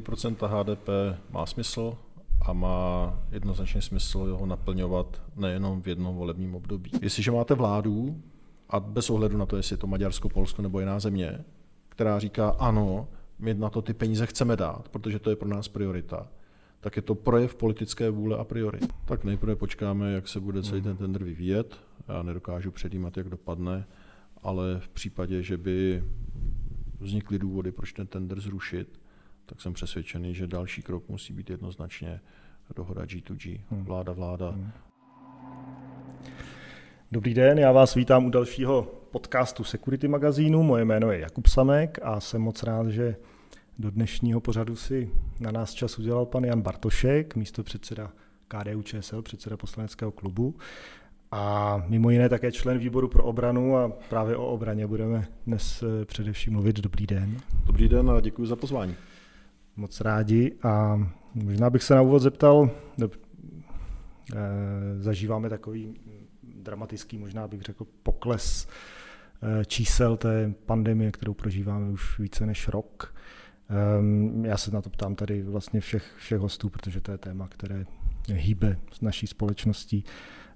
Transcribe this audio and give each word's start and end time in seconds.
2% 0.00 0.48
HDP 0.48 0.88
má 1.30 1.46
smysl 1.46 1.96
a 2.46 2.52
má 2.52 3.18
jednoznačně 3.30 3.82
smysl 3.82 4.36
ho 4.40 4.46
naplňovat 4.46 5.22
nejenom 5.36 5.82
v 5.82 5.88
jednom 5.88 6.16
volebním 6.16 6.54
období. 6.54 6.90
Jestliže 7.02 7.30
máte 7.30 7.54
vládu, 7.54 8.22
a 8.70 8.80
bez 8.80 9.10
ohledu 9.10 9.38
na 9.38 9.46
to, 9.46 9.56
jestli 9.56 9.74
je 9.74 9.78
to 9.78 9.86
Maďarsko, 9.86 10.28
Polsko 10.28 10.62
nebo 10.62 10.80
jiná 10.80 11.00
země, 11.00 11.44
která 11.88 12.18
říká 12.18 12.48
ano, 12.48 13.08
my 13.38 13.54
na 13.54 13.70
to 13.70 13.82
ty 13.82 13.94
peníze 13.94 14.26
chceme 14.26 14.56
dát, 14.56 14.88
protože 14.88 15.18
to 15.18 15.30
je 15.30 15.36
pro 15.36 15.48
nás 15.48 15.68
priorita, 15.68 16.28
tak 16.80 16.96
je 16.96 17.02
to 17.02 17.14
projev 17.14 17.54
politické 17.54 18.10
vůle 18.10 18.38
a 18.38 18.44
priorit. 18.44 18.92
Tak 19.04 19.24
nejprve 19.24 19.56
počkáme, 19.56 20.12
jak 20.12 20.28
se 20.28 20.40
bude 20.40 20.62
celý 20.62 20.82
ten 20.82 20.96
tender 20.96 21.24
vyvíjet. 21.24 21.76
Já 22.08 22.22
nedokážu 22.22 22.70
předjímat, 22.70 23.16
jak 23.16 23.28
dopadne, 23.28 23.86
ale 24.42 24.80
v 24.80 24.88
případě, 24.88 25.42
že 25.42 25.56
by 25.56 26.04
vznikly 27.00 27.38
důvody, 27.38 27.72
proč 27.72 27.92
ten 27.92 28.06
tender 28.06 28.40
zrušit, 28.40 29.00
tak 29.46 29.60
jsem 29.60 29.72
přesvědčený, 29.72 30.34
že 30.34 30.46
další 30.46 30.82
krok 30.82 31.08
musí 31.08 31.32
být 31.32 31.50
jednoznačně 31.50 32.20
dohoda 32.76 33.02
G2G, 33.02 33.60
hmm. 33.70 33.84
vláda, 33.84 34.12
vláda. 34.12 34.50
Hmm. 34.50 34.70
Dobrý 37.12 37.34
den, 37.34 37.58
já 37.58 37.72
vás 37.72 37.94
vítám 37.94 38.24
u 38.24 38.30
dalšího 38.30 38.82
podcastu 39.10 39.64
Security 39.64 40.08
magazínu. 40.08 40.62
Moje 40.62 40.84
jméno 40.84 41.12
je 41.12 41.18
Jakub 41.18 41.46
Samek 41.46 41.98
a 42.02 42.20
jsem 42.20 42.42
moc 42.42 42.62
rád, 42.62 42.88
že 42.88 43.16
do 43.78 43.90
dnešního 43.90 44.40
pořadu 44.40 44.76
si 44.76 45.10
na 45.40 45.50
nás 45.50 45.74
čas 45.74 45.98
udělal 45.98 46.26
pan 46.26 46.44
Jan 46.44 46.62
Bartošek, 46.62 47.36
místo 47.36 47.62
předseda 47.62 48.12
KDU 48.48 48.82
ČSL, 48.82 49.22
předseda 49.22 49.56
poslaneckého 49.56 50.12
klubu 50.12 50.54
a 51.30 51.76
mimo 51.88 52.10
jiné 52.10 52.28
také 52.28 52.52
člen 52.52 52.78
výboru 52.78 53.08
pro 53.08 53.24
obranu 53.24 53.76
a 53.76 53.92
právě 54.08 54.36
o 54.36 54.46
obraně 54.46 54.86
budeme 54.86 55.28
dnes 55.46 55.82
eh, 55.82 56.04
především 56.04 56.52
mluvit. 56.52 56.80
Dobrý 56.80 57.06
den. 57.06 57.36
Dobrý 57.66 57.88
den 57.88 58.10
a 58.10 58.20
děkuji 58.20 58.46
za 58.46 58.56
pozvání. 58.56 58.94
Moc 59.76 60.00
rádi 60.00 60.52
a 60.62 61.00
možná 61.34 61.70
bych 61.70 61.82
se 61.82 61.94
na 61.94 62.02
úvod 62.02 62.18
zeptal, 62.18 62.70
no, 62.98 63.10
zažíváme 64.98 65.48
takový 65.50 65.94
dramatický, 66.42 67.18
možná 67.18 67.48
bych 67.48 67.62
řekl, 67.62 67.86
pokles 68.02 68.68
eh, 69.42 69.64
čísel 69.64 70.16
té 70.16 70.54
pandemie, 70.66 71.12
kterou 71.12 71.34
prožíváme 71.34 71.90
už 71.90 72.18
více 72.18 72.46
než 72.46 72.68
rok. 72.68 73.14
Ehm, 73.68 74.44
já 74.44 74.56
se 74.56 74.70
na 74.70 74.82
to 74.82 74.90
ptám 74.90 75.14
tady 75.14 75.42
vlastně 75.42 75.80
všech, 75.80 76.14
všech 76.18 76.38
hostů, 76.38 76.68
protože 76.68 77.00
to 77.00 77.12
je 77.12 77.18
téma, 77.18 77.48
které 77.48 77.84
hýbe 78.32 78.78
s 78.92 79.00
naší 79.00 79.26
společností. 79.26 80.04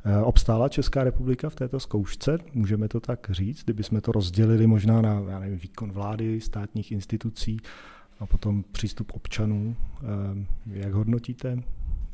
Eh, 0.05 0.23
obstála 0.23 0.69
Česká 0.69 1.05
republika 1.05 1.51
v 1.51 1.55
této 1.55 1.81
zkoušce, 1.81 2.39
můžeme 2.55 2.89
to 2.89 3.01
tak 3.01 3.27
říct, 3.31 3.65
kdybychom 3.65 4.01
to 4.01 4.13
rozdělili 4.13 4.67
možná 4.67 5.03
na 5.03 5.23
já 5.29 5.39
nevím, 5.39 5.59
výkon 5.59 5.93
vlády, 5.93 6.41
státních 6.41 6.93
institucí 6.93 7.61
a 8.21 8.27
potom 8.27 8.65
přístup 8.73 9.13
občanů. 9.15 9.77
Ehm, 10.03 10.47
jak 10.67 10.93
hodnotíte 10.93 11.63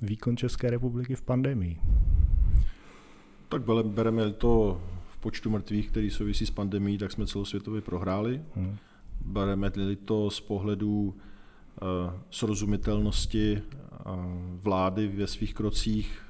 výkon 0.03 0.37
České 0.37 0.71
republiky 0.71 1.15
v 1.15 1.23
pandemii? 1.23 1.81
Tak 3.49 3.63
bereme 3.85 4.33
to 4.33 4.81
v 5.09 5.19
počtu 5.19 5.51
mrtvých, 5.51 5.91
který 5.91 6.11
souvisí 6.11 6.47
s 6.47 6.51
pandemí, 6.51 6.99
tak 6.99 7.13
jsme 7.13 7.27
celosvětově 7.27 7.81
prohráli. 7.81 8.43
Hmm. 8.55 8.77
bereme 9.25 9.71
to 10.05 10.31
z 10.31 10.41
pohledu 10.41 11.15
uh, 11.83 12.13
srozumitelnosti 12.31 13.63
uh, 13.63 14.13
vlády 14.63 15.09
ve 15.09 15.27
svých 15.27 15.55
krocích, 15.55 16.23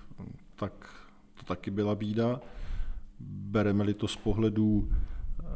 tak 0.57 0.73
to 1.35 1.45
taky 1.45 1.71
byla 1.71 1.95
bída. 1.95 2.41
Bereme-li 3.21 3.95
to 3.95 4.09
z 4.09 4.17
pohledu 4.17 4.91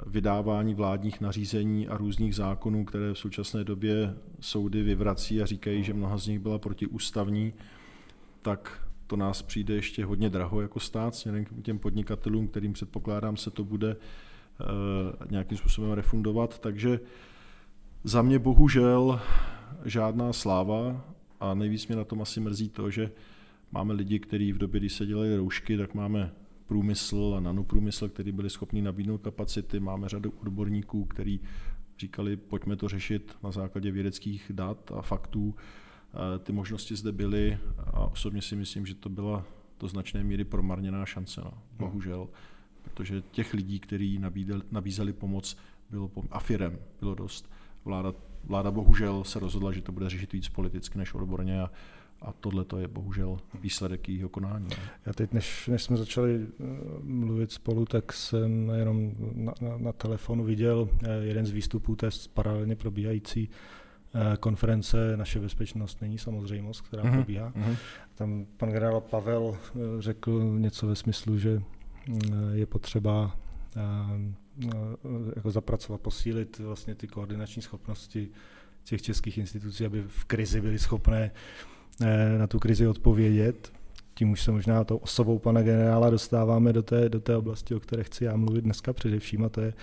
vydávání 0.07 0.75
vládních 0.75 1.21
nařízení 1.21 1.89
a 1.89 1.97
různých 1.97 2.35
zákonů, 2.35 2.85
které 2.85 3.13
v 3.13 3.19
současné 3.19 3.65
době 3.65 4.15
soudy 4.41 4.83
vyvrací 4.83 5.43
a 5.43 5.47
říkají, 5.47 5.85
že 5.85 5.95
mnoha 5.95 6.19
z 6.19 6.27
nich 6.27 6.39
byla 6.39 6.59
protiústavní, 6.59 7.53
tak 8.43 8.89
to 9.07 9.17
nás 9.17 9.43
přijde 9.43 9.75
ještě 9.75 10.05
hodně 10.05 10.31
draho 10.31 10.61
jako 10.61 10.81
stát 10.81 11.15
směrem 11.15 11.45
k 11.45 11.63
těm 11.63 11.79
podnikatelům, 11.79 12.49
kterým 12.49 12.73
předpokládám 12.73 13.37
se 13.37 13.51
to 13.51 13.65
bude 13.65 13.97
uh, 13.97 15.31
nějakým 15.31 15.59
způsobem 15.59 15.93
refundovat. 15.93 16.59
Takže 16.59 17.01
za 18.05 18.23
mě 18.23 18.39
bohužel 18.39 19.21
žádná 19.85 20.33
sláva 20.33 21.05
a 21.41 21.55
nejvíc 21.55 21.87
mě 21.87 21.97
na 21.97 22.05
tom 22.05 22.23
asi 22.23 22.41
mrzí 22.41 22.69
to, 22.69 22.91
že 22.91 23.11
máme 23.73 23.95
lidi, 23.95 24.19
kteří 24.19 24.53
v 24.53 24.59
době, 24.59 24.81
kdy 24.81 24.89
se 24.89 25.07
dělají 25.07 25.37
roušky, 25.37 25.77
tak 25.77 25.95
máme 25.95 26.33
průmysl 26.71 27.35
a 27.37 27.41
nanoprůmysl, 27.41 28.09
který 28.09 28.33
byli 28.33 28.51
schopni 28.51 28.83
nabídnout 28.83 29.19
kapacity. 29.19 29.81
Máme 29.81 30.09
řadu 30.09 30.33
odborníků, 30.41 31.05
kteří 31.05 31.41
říkali, 31.99 32.37
pojďme 32.37 32.77
to 32.77 32.89
řešit 32.89 33.37
na 33.43 33.51
základě 33.51 33.91
vědeckých 33.91 34.51
dat 34.55 34.93
a 34.95 35.03
faktů. 35.03 35.55
Ty 36.43 36.53
možnosti 36.53 36.97
zde 36.97 37.13
byly 37.13 37.59
a 37.79 38.01
osobně 38.01 38.43
si 38.43 38.57
myslím, 38.57 38.87
že 38.87 38.95
to 38.95 39.09
byla 39.09 39.45
do 39.81 39.89
značné 39.89 40.25
míry 40.25 40.45
promarněná 40.45 41.07
šance, 41.07 41.41
no. 41.45 41.53
bohužel, 41.79 42.29
protože 42.83 43.23
těch 43.31 43.55
lidí, 43.55 43.81
kteří 43.81 44.21
nabízeli, 44.71 45.13
pomoc, 45.13 45.57
bylo 45.91 46.11
a 46.31 46.41
firem 46.41 46.79
bylo 47.01 47.15
dost. 47.15 47.51
Vláda, 47.85 48.15
vláda 48.45 48.71
bohužel 48.71 49.25
se 49.25 49.39
rozhodla, 49.39 49.73
že 49.73 49.83
to 49.83 49.93
bude 49.93 50.11
řešit 50.11 50.33
víc 50.33 50.49
politicky 50.49 50.99
než 50.99 51.15
odborně 51.15 51.63
a 51.63 51.71
a 52.23 52.33
tohle 52.33 52.65
to 52.65 52.79
je 52.79 52.89
bohužel 52.89 53.39
výsledek 53.61 54.09
jejího 54.09 54.29
konání. 54.29 54.69
Já 55.07 55.13
teď, 55.13 55.33
než, 55.33 55.69
než 55.69 55.83
jsme 55.83 55.97
začali 55.97 56.41
eh, 56.43 56.65
mluvit 57.03 57.53
spolu, 57.53 57.85
tak 57.85 58.13
jsem 58.13 58.71
jenom 58.71 59.13
na, 59.35 59.53
na, 59.61 59.77
na 59.77 59.93
telefonu 59.93 60.45
viděl 60.45 60.89
eh, 61.03 61.13
jeden 61.13 61.47
z 61.47 61.51
výstupů 61.51 61.97
té 61.97 62.09
paralelně 62.35 62.77
probíhající 62.77 63.51
eh, 64.15 64.37
konference 64.37 65.17
Naše 65.17 65.41
bezpečnost 65.41 66.01
není 66.01 66.19
samozřejmost, 66.19 66.81
která 66.81 67.03
uh-huh, 67.03 67.13
probíhá. 67.13 67.51
Uh-huh. 67.51 67.77
Tam 68.15 68.47
pan 68.57 68.71
generál 68.71 69.01
Pavel 69.01 69.57
řekl 69.99 70.59
něco 70.59 70.87
ve 70.87 70.97
smyslu, 70.97 71.39
že 71.39 71.63
je 72.53 72.67
potřeba 72.67 73.37
jako 75.37 75.51
zapracovat, 75.51 76.01
posílit 76.01 76.59
vlastně 76.59 76.95
ty 76.95 77.07
koordinační 77.07 77.63
schopnosti 77.63 78.29
těch 78.85 79.03
českých 79.03 79.39
institucí, 79.39 79.87
aby 79.87 80.03
v 80.07 80.25
krizi 80.25 80.61
byly 80.61 80.79
schopné 80.79 81.31
Eh, 81.31 81.80
na 82.39 82.47
tu 82.47 82.59
krizi 82.59 82.87
odpovědět. 82.87 83.73
Tím 84.15 84.31
už 84.31 84.43
se 84.43 84.51
možná 84.51 84.85
tou 84.85 84.97
osobou 84.97 85.39
pana 85.39 85.63
generála 85.63 86.11
dostáváme 86.11 86.73
do 86.73 86.83
té, 86.83 87.09
do 87.09 87.21
té 87.21 87.37
oblasti, 87.37 87.75
o 87.75 87.81
které 87.81 88.05
chci 88.05 88.25
já 88.25 88.37
mluvit 88.37 88.65
dneska 88.65 88.93
především, 88.93 89.45
a 89.45 89.49
to 89.49 89.61
je, 89.61 89.75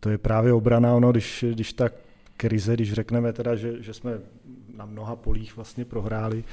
to 0.00 0.10
je 0.10 0.18
právě 0.18 0.52
obrana. 0.52 0.94
Ono, 0.94 1.10
když, 1.10 1.44
když 1.52 1.72
ta 1.72 1.88
krize, 2.36 2.74
když 2.74 2.92
řekneme 2.92 3.32
teda, 3.32 3.56
že, 3.56 3.82
že 3.82 3.94
jsme 3.94 4.18
na 4.76 4.86
mnoha 4.86 5.16
polích 5.16 5.56
vlastně 5.56 5.84
prohráli, 5.84 6.44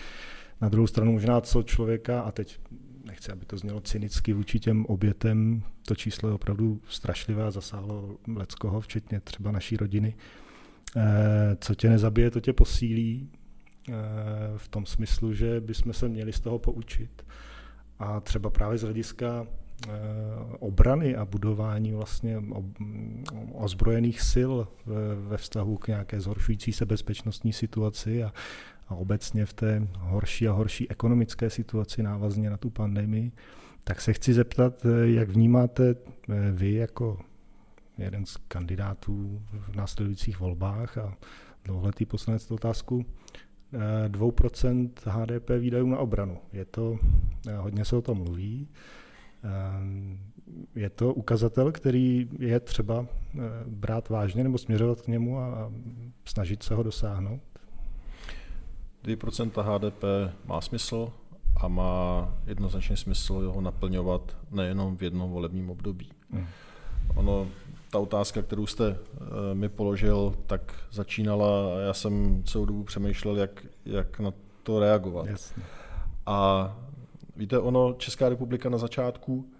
na 0.62 0.70
druhou 0.70 0.88
stranu 0.88 1.12
možná 1.12 1.42
co 1.42 1.64
člověka, 1.64 2.22
a 2.22 2.32
teď 2.32 2.60
nechci, 3.06 3.32
aby 3.32 3.46
to 3.46 3.58
znělo 3.58 3.82
cynicky 3.82 4.34
vůči 4.34 4.60
těm 4.60 4.86
obětem, 4.86 5.64
to 5.88 5.96
číslo 5.96 6.30
je 6.30 6.36
opravdu 6.36 6.82
strašlivé 6.90 7.44
a 7.44 7.52
zasáhlo 7.52 8.18
leckoho, 8.36 8.82
včetně 8.82 9.20
třeba 9.20 9.52
naší 9.52 9.78
rodiny. 9.78 10.16
Eh, 10.98 11.58
co 11.62 11.76
tě 11.76 11.90
nezabije, 11.90 12.32
to 12.32 12.40
tě 12.40 12.54
posílí. 12.54 13.30
Eh, 13.90 13.94
v 14.58 14.68
tom 14.68 14.86
smyslu, 14.86 15.34
že 15.34 15.62
bychom 15.62 15.94
se 15.94 16.10
měli 16.10 16.34
z 16.34 16.40
toho 16.40 16.60
poučit. 16.60 17.26
A 18.00 18.20
třeba 18.20 18.50
právě 18.50 18.78
z 18.78 18.82
hlediska 18.82 19.48
eh, 19.48 19.92
obrany 20.60 21.16
a 21.16 21.26
budování 21.26 21.92
vlastně 21.92 22.44
ozbrojených 23.54 24.22
sil 24.32 24.54
ve 25.28 25.38
vztahu 25.38 25.78
k 25.78 25.88
nějaké 25.88 26.22
zhoršující 26.22 26.74
se 26.74 26.86
bezpečnostní 26.86 27.54
situaci 27.54 28.24
a, 28.24 28.34
a 28.88 28.96
obecně 28.96 29.46
v 29.46 29.54
té 29.54 29.88
horší 30.00 30.48
a 30.48 30.52
horší 30.52 30.90
ekonomické 30.90 31.50
situaci 31.50 32.04
návazně 32.04 32.50
na 32.50 32.58
tu 32.58 32.70
pandemii, 32.70 33.32
tak 33.84 34.02
se 34.02 34.14
chci 34.14 34.34
zeptat, 34.34 34.86
eh, 34.86 35.08
jak 35.08 35.30
vnímáte 35.30 35.96
vy 36.52 36.74
jako 36.74 37.20
jeden 37.98 38.26
z 38.26 38.38
kandidátů 38.38 39.42
v 39.54 39.76
následujících 39.76 40.40
volbách 40.40 40.98
a 40.98 41.18
dlouholetý 41.64 42.06
poslanec 42.06 42.52
otázku, 42.52 43.06
2% 43.74 44.90
HDP 45.06 45.50
výdajů 45.60 45.88
na 45.88 45.98
obranu. 45.98 46.38
Je 46.54 46.66
to, 46.66 46.98
eh, 47.48 47.56
hodně 47.58 47.86
se 47.86 47.96
o 47.96 48.02
tom 48.02 48.18
mluví. 48.18 48.68
Eh, 49.44 49.50
je 50.76 50.90
to 50.90 51.14
ukazatel, 51.14 51.72
který 51.72 52.30
je 52.40 52.60
třeba 52.60 53.06
eh, 53.36 53.40
brát 53.68 54.10
vážně 54.10 54.44
nebo 54.44 54.58
směřovat 54.58 55.02
k 55.02 55.08
němu 55.08 55.40
a 55.40 55.72
snažit 56.26 56.64
se 56.64 56.76
ho 56.76 56.84
dosáhnout? 56.84 57.42
2% 59.04 59.62
HDP 59.62 60.04
má 60.46 60.62
smysl 60.62 61.14
a 61.62 61.68
má 61.68 62.34
jednoznačně 62.46 62.98
smysl 62.98 63.52
ho 63.56 63.62
naplňovat 63.62 64.38
nejenom 64.52 64.98
v 64.98 65.04
jednom 65.04 65.32
volebním 65.32 65.70
období. 65.70 66.10
Hmm. 66.32 66.46
Ono 67.16 67.48
ta 67.96 68.00
otázka, 68.00 68.42
kterou 68.42 68.66
jste 68.66 68.88
eh, 68.90 69.56
mi 69.56 69.70
položil, 69.70 70.36
tak 70.48 70.76
začínala 70.92 71.76
a 71.76 71.80
já 71.80 71.94
jsem 71.94 72.44
celou 72.44 72.66
dobu 72.66 72.84
přemýšlel, 72.84 73.38
jak, 73.38 73.66
jak 73.86 74.20
na 74.20 74.34
to 74.64 74.80
reagovat. 74.80 75.28
Jasně. 75.28 75.64
A 76.26 76.72
víte, 77.36 77.60
ono, 77.60 77.94
Česká 77.94 78.30
republika 78.30 78.70
na 78.70 78.78
začátku 78.78 79.52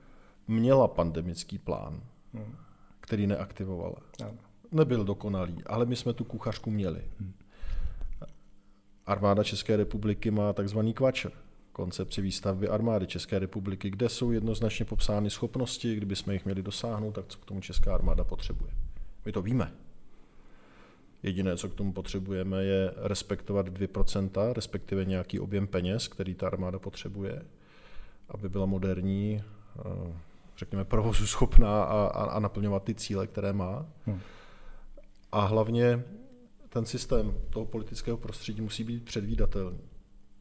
měla 0.48 0.88
pandemický 0.88 1.58
plán, 1.58 2.02
hmm. 2.34 2.56
který 3.00 3.28
neaktivovala. 3.28 3.96
Ano. 4.22 4.38
Nebyl 4.72 5.04
dokonalý, 5.04 5.64
ale 5.66 5.86
my 5.86 5.96
jsme 5.96 6.14
tu 6.14 6.24
kuchařku 6.24 6.72
měli. 6.72 7.02
Hmm. 7.20 7.34
armáda 9.06 9.44
České 9.44 9.78
republiky 9.78 10.32
má 10.32 10.54
takzvaný 10.54 10.94
kvačer, 10.94 11.32
koncepci 11.76 12.22
výstavby 12.22 12.68
armády 12.68 13.08
České 13.08 13.40
republiky, 13.40 13.90
kde 13.90 14.10
jsou 14.10 14.32
jednoznačně 14.32 14.86
popsány 14.86 15.30
schopnosti, 15.30 15.96
kdyby 15.96 16.16
jsme 16.16 16.34
jich 16.34 16.46
měli 16.46 16.64
dosáhnout, 16.64 17.12
tak 17.12 17.26
co 17.28 17.38
k 17.38 17.46
tomu 17.46 17.62
Česká 17.62 17.94
armáda 17.94 18.24
potřebuje. 18.24 18.72
My 19.26 19.32
to 19.32 19.42
víme. 19.42 19.72
Jediné, 21.24 21.58
co 21.58 21.70
k 21.70 21.74
tomu 21.74 21.94
potřebujeme, 21.94 22.64
je 22.64 22.94
respektovat 22.96 23.68
2%, 23.68 24.54
respektive 24.54 25.06
nějaký 25.06 25.40
objem 25.40 25.68
peněz, 25.68 26.08
který 26.08 26.36
ta 26.36 26.48
armáda 26.48 26.80
potřebuje, 26.80 27.42
aby 28.30 28.50
byla 28.50 28.66
moderní, 28.66 29.44
eh, 29.80 30.14
řekněme, 30.58 30.86
provozu 30.86 31.28
schopná 31.28 31.84
a, 31.84 32.08
a, 32.08 32.24
a 32.24 32.40
naplňovat 32.40 32.84
ty 32.84 32.96
cíle, 32.96 33.28
které 33.28 33.54
má. 33.54 33.86
Hmm. 34.06 34.20
A 35.32 35.46
hlavně 35.46 36.04
ten 36.70 36.86
systém 36.86 37.38
toho 37.50 37.66
politického 37.66 38.18
prostředí 38.18 38.62
musí 38.62 38.84
být 38.84 39.06
předvídatelný. 39.06 39.95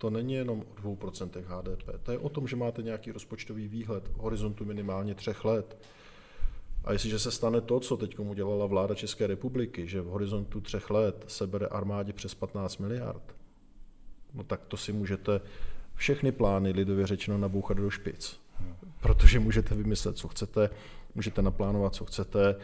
To 0.05 0.11
není 0.11 0.35
jenom 0.35 0.61
o 0.61 0.95
2% 0.95 1.31
HDP. 1.47 2.03
To 2.03 2.13
je 2.13 2.19
o 2.19 2.29
tom, 2.29 2.49
že 2.49 2.57
máte 2.57 2.83
nějaký 2.83 3.13
rozpočtový 3.13 3.69
výhled 3.69 4.09
v 4.09 4.17
horizontu 4.17 4.65
minimálně 4.65 5.15
třech 5.15 5.45
let. 5.45 5.77
A 6.85 6.93
jestliže 6.93 7.19
se 7.19 7.31
stane 7.31 7.61
to, 7.61 7.81
co 7.81 7.97
teď 7.97 8.19
udělala 8.19 8.67
vláda 8.67 8.95
České 8.95 9.27
republiky, 9.27 9.89
že 9.89 10.01
v 10.01 10.07
horizontu 10.07 10.61
třech 10.61 10.91
let 10.91 11.25
se 11.29 11.47
bere 11.47 11.67
armádě 11.67 12.13
přes 12.13 12.35
15 12.35 12.79
miliard, 12.79 13.37
no 14.35 14.45
tak 14.45 14.65
to 14.69 14.77
si 14.77 14.93
můžete 14.93 15.41
všechny 15.95 16.33
plány 16.33 16.71
lidově 16.71 17.07
řečeno 17.07 17.39
nabouchat 17.39 17.77
do 17.77 17.91
špic. 17.91 18.41
Protože 19.01 19.41
můžete 19.41 19.75
vymyslet, 19.75 20.17
co 20.17 20.29
chcete, 20.29 20.71
můžete 21.15 21.43
naplánovat, 21.43 21.95
co 21.95 22.05
chcete, 22.05 22.57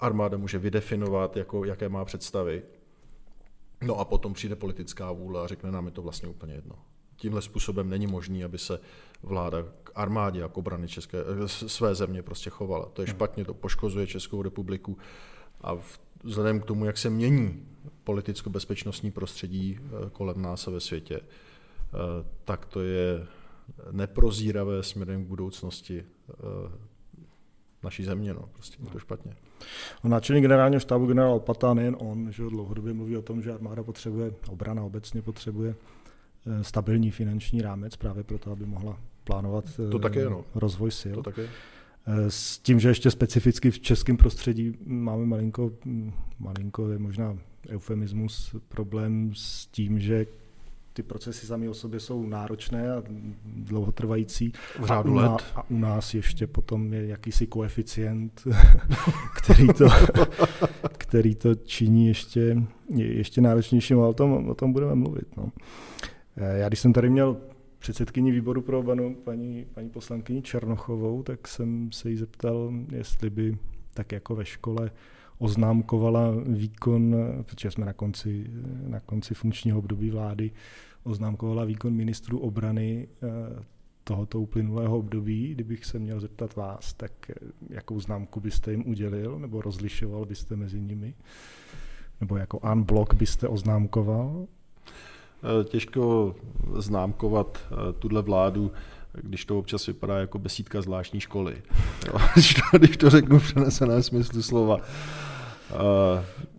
armáda 0.00 0.36
může 0.36 0.58
vydefinovat, 0.58 1.36
jako, 1.36 1.64
jaké 1.64 1.88
má 1.88 2.04
představy. 2.04 2.62
No 3.82 3.98
a 3.98 4.04
potom 4.04 4.34
přijde 4.34 4.56
politická 4.56 5.12
vůle 5.12 5.44
a 5.44 5.46
řekne 5.46 5.72
nám 5.72 5.86
je 5.86 5.92
to 5.92 6.02
vlastně 6.02 6.28
úplně 6.28 6.54
jedno. 6.54 6.74
Tímhle 7.16 7.42
způsobem 7.42 7.90
není 7.90 8.06
možný, 8.06 8.44
aby 8.44 8.58
se 8.58 8.80
vláda 9.22 9.62
k 9.84 9.90
armádě 9.94 10.42
a 10.42 10.48
k 10.48 10.58
obrany 10.58 10.88
České, 10.88 11.18
své 11.46 11.94
země 11.94 12.22
prostě 12.22 12.50
chovala. 12.50 12.86
To 12.86 13.02
je 13.02 13.06
hmm. 13.06 13.14
špatně, 13.14 13.44
to 13.44 13.54
poškozuje 13.54 14.06
Českou 14.06 14.42
republiku 14.42 14.98
a 15.60 15.76
vzhledem 16.24 16.60
k 16.60 16.64
tomu, 16.64 16.84
jak 16.84 16.98
se 16.98 17.10
mění 17.10 17.66
politicko-bezpečnostní 18.04 19.10
prostředí 19.10 19.78
eh, 19.80 20.10
kolem 20.10 20.42
nás 20.42 20.68
a 20.68 20.70
ve 20.70 20.80
světě, 20.80 21.20
eh, 21.20 21.96
tak 22.44 22.66
to 22.66 22.80
je 22.80 23.26
neprozíravé 23.90 24.82
směrem 24.82 25.24
k 25.24 25.28
budoucnosti 25.28 26.04
eh, 26.04 26.34
naší 27.82 28.04
země. 28.04 28.34
No. 28.34 28.48
Prostě 28.52 28.76
je 28.84 28.90
to 28.90 28.98
špatně. 28.98 29.32
No, 30.04 30.10
náčelník 30.10 30.42
generálního 30.42 30.80
štábu 30.80 31.06
generál 31.06 31.34
Opata, 31.34 31.74
nejen 31.74 31.96
on, 31.98 32.32
že 32.32 32.42
dlouhodobě 32.42 32.92
mluví 32.92 33.16
o 33.16 33.22
tom, 33.22 33.42
že 33.42 33.52
armáda 33.52 33.82
potřebuje, 33.82 34.32
obrana 34.48 34.82
obecně 34.82 35.22
potřebuje 35.22 35.74
eh, 36.46 36.64
stabilní 36.64 37.10
finanční 37.10 37.62
rámec 37.62 37.96
právě 37.96 38.24
proto, 38.24 38.52
aby 38.52 38.66
mohla 38.66 38.98
plánovat 39.24 39.64
to 39.90 39.98
také, 39.98 40.24
no. 40.24 40.44
rozvoj 40.54 40.90
sil. 41.00 41.14
To 41.14 41.22
také. 41.22 41.48
Eh, 42.06 42.30
s 42.30 42.58
tím, 42.58 42.80
že 42.80 42.88
ještě 42.88 43.10
specificky 43.10 43.70
v 43.70 43.80
českém 43.80 44.16
prostředí 44.16 44.78
máme 44.86 45.26
malinko, 45.26 45.72
hm, 45.84 46.12
malinko 46.38 46.90
je 46.90 46.98
možná 46.98 47.38
eufemismus, 47.68 48.56
problém 48.68 49.32
s 49.34 49.66
tím, 49.66 50.00
že 50.00 50.26
ty 50.98 51.02
procesy 51.02 51.46
sami 51.46 51.68
o 51.68 51.74
sobě 51.74 52.00
jsou 52.00 52.26
náročné 52.26 52.92
a 52.92 53.02
dlouhotrvající. 53.44 54.52
V 54.80 54.84
řádu 54.84 55.18
a 55.18 55.22
let. 55.22 55.44
A 55.54 55.70
u 55.70 55.78
nás 55.78 56.14
ještě 56.14 56.46
potom 56.46 56.92
je 56.92 57.06
jakýsi 57.06 57.46
koeficient, 57.46 58.42
který 59.36 59.66
to, 59.68 59.88
který 60.98 61.34
to 61.34 61.54
činí 61.54 62.06
ještě, 62.06 62.62
ještě 62.96 63.40
náročnějším, 63.40 63.98
ale 63.98 64.08
o 64.08 64.12
tom, 64.12 64.48
o 64.48 64.54
tom 64.54 64.72
budeme 64.72 64.94
mluvit. 64.94 65.36
No. 65.36 65.52
Eh, 66.36 66.58
já 66.58 66.68
když 66.68 66.80
jsem 66.80 66.92
tady 66.92 67.10
měl 67.10 67.36
předsedkyni 67.78 68.32
výboru 68.32 68.62
pro 68.62 68.78
obranu, 68.78 69.14
paní, 69.14 69.66
paní 69.74 69.90
poslankyni 69.90 70.42
Černochovou, 70.42 71.22
tak 71.22 71.48
jsem 71.48 71.92
se 71.92 72.10
jí 72.10 72.16
zeptal, 72.16 72.72
jestli 72.92 73.30
by 73.30 73.58
tak 73.94 74.12
jako 74.12 74.34
ve 74.34 74.44
škole 74.44 74.90
oznámkovala 75.38 76.34
výkon, 76.46 77.16
protože 77.42 77.70
jsme 77.70 77.86
na 77.86 77.92
konci, 77.92 78.46
na 78.88 79.00
konci 79.00 79.34
funkčního 79.34 79.78
období 79.78 80.10
vlády, 80.10 80.50
oznámkovala 81.02 81.64
výkon 81.64 81.92
ministrů 81.92 82.38
obrany 82.38 83.08
eh, 83.22 83.28
tohoto 84.04 84.40
uplynulého 84.40 84.98
období. 84.98 85.48
Kdybych 85.54 85.84
se 85.84 85.98
měl 85.98 86.20
zeptat 86.20 86.56
vás, 86.56 86.92
tak 86.92 87.12
eh, 87.30 87.34
jakou 87.70 88.00
známku 88.00 88.40
byste 88.40 88.70
jim 88.70 88.88
udělil, 88.88 89.38
nebo 89.38 89.60
rozlišoval 89.62 90.24
byste 90.24 90.56
mezi 90.56 90.80
nimi? 90.80 91.14
Nebo 92.20 92.36
jako 92.36 92.58
unblock 92.58 93.14
byste 93.14 93.48
oznámkoval? 93.48 94.46
Eh, 95.60 95.64
těžko 95.64 96.34
známkovat 96.76 97.58
tuhle 97.98 98.22
vládu, 98.22 98.72
když 99.22 99.44
to 99.44 99.58
občas 99.58 99.86
vypadá 99.86 100.18
jako 100.18 100.38
besídka 100.38 100.82
zvláštní 100.82 101.20
školy. 101.20 101.62
když, 102.34 102.54
to, 102.54 102.78
když 102.78 102.96
to 102.96 103.10
řeknu 103.10 103.38
v 103.38 103.42
přenesené 103.42 104.02
smyslu 104.02 104.42
slova. 104.42 104.78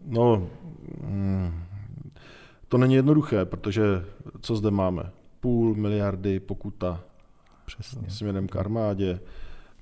No, 0.05 0.49
hmm, 1.03 1.63
to 2.69 2.77
není 2.77 2.93
jednoduché, 2.95 3.45
protože 3.45 4.05
co 4.41 4.55
zde 4.55 4.71
máme? 4.71 5.03
Půl 5.39 5.75
miliardy 5.75 6.39
pokuta 6.39 7.03
Přesně. 7.65 8.09
směrem 8.09 8.47
k 8.47 8.55
armádě. 8.55 9.19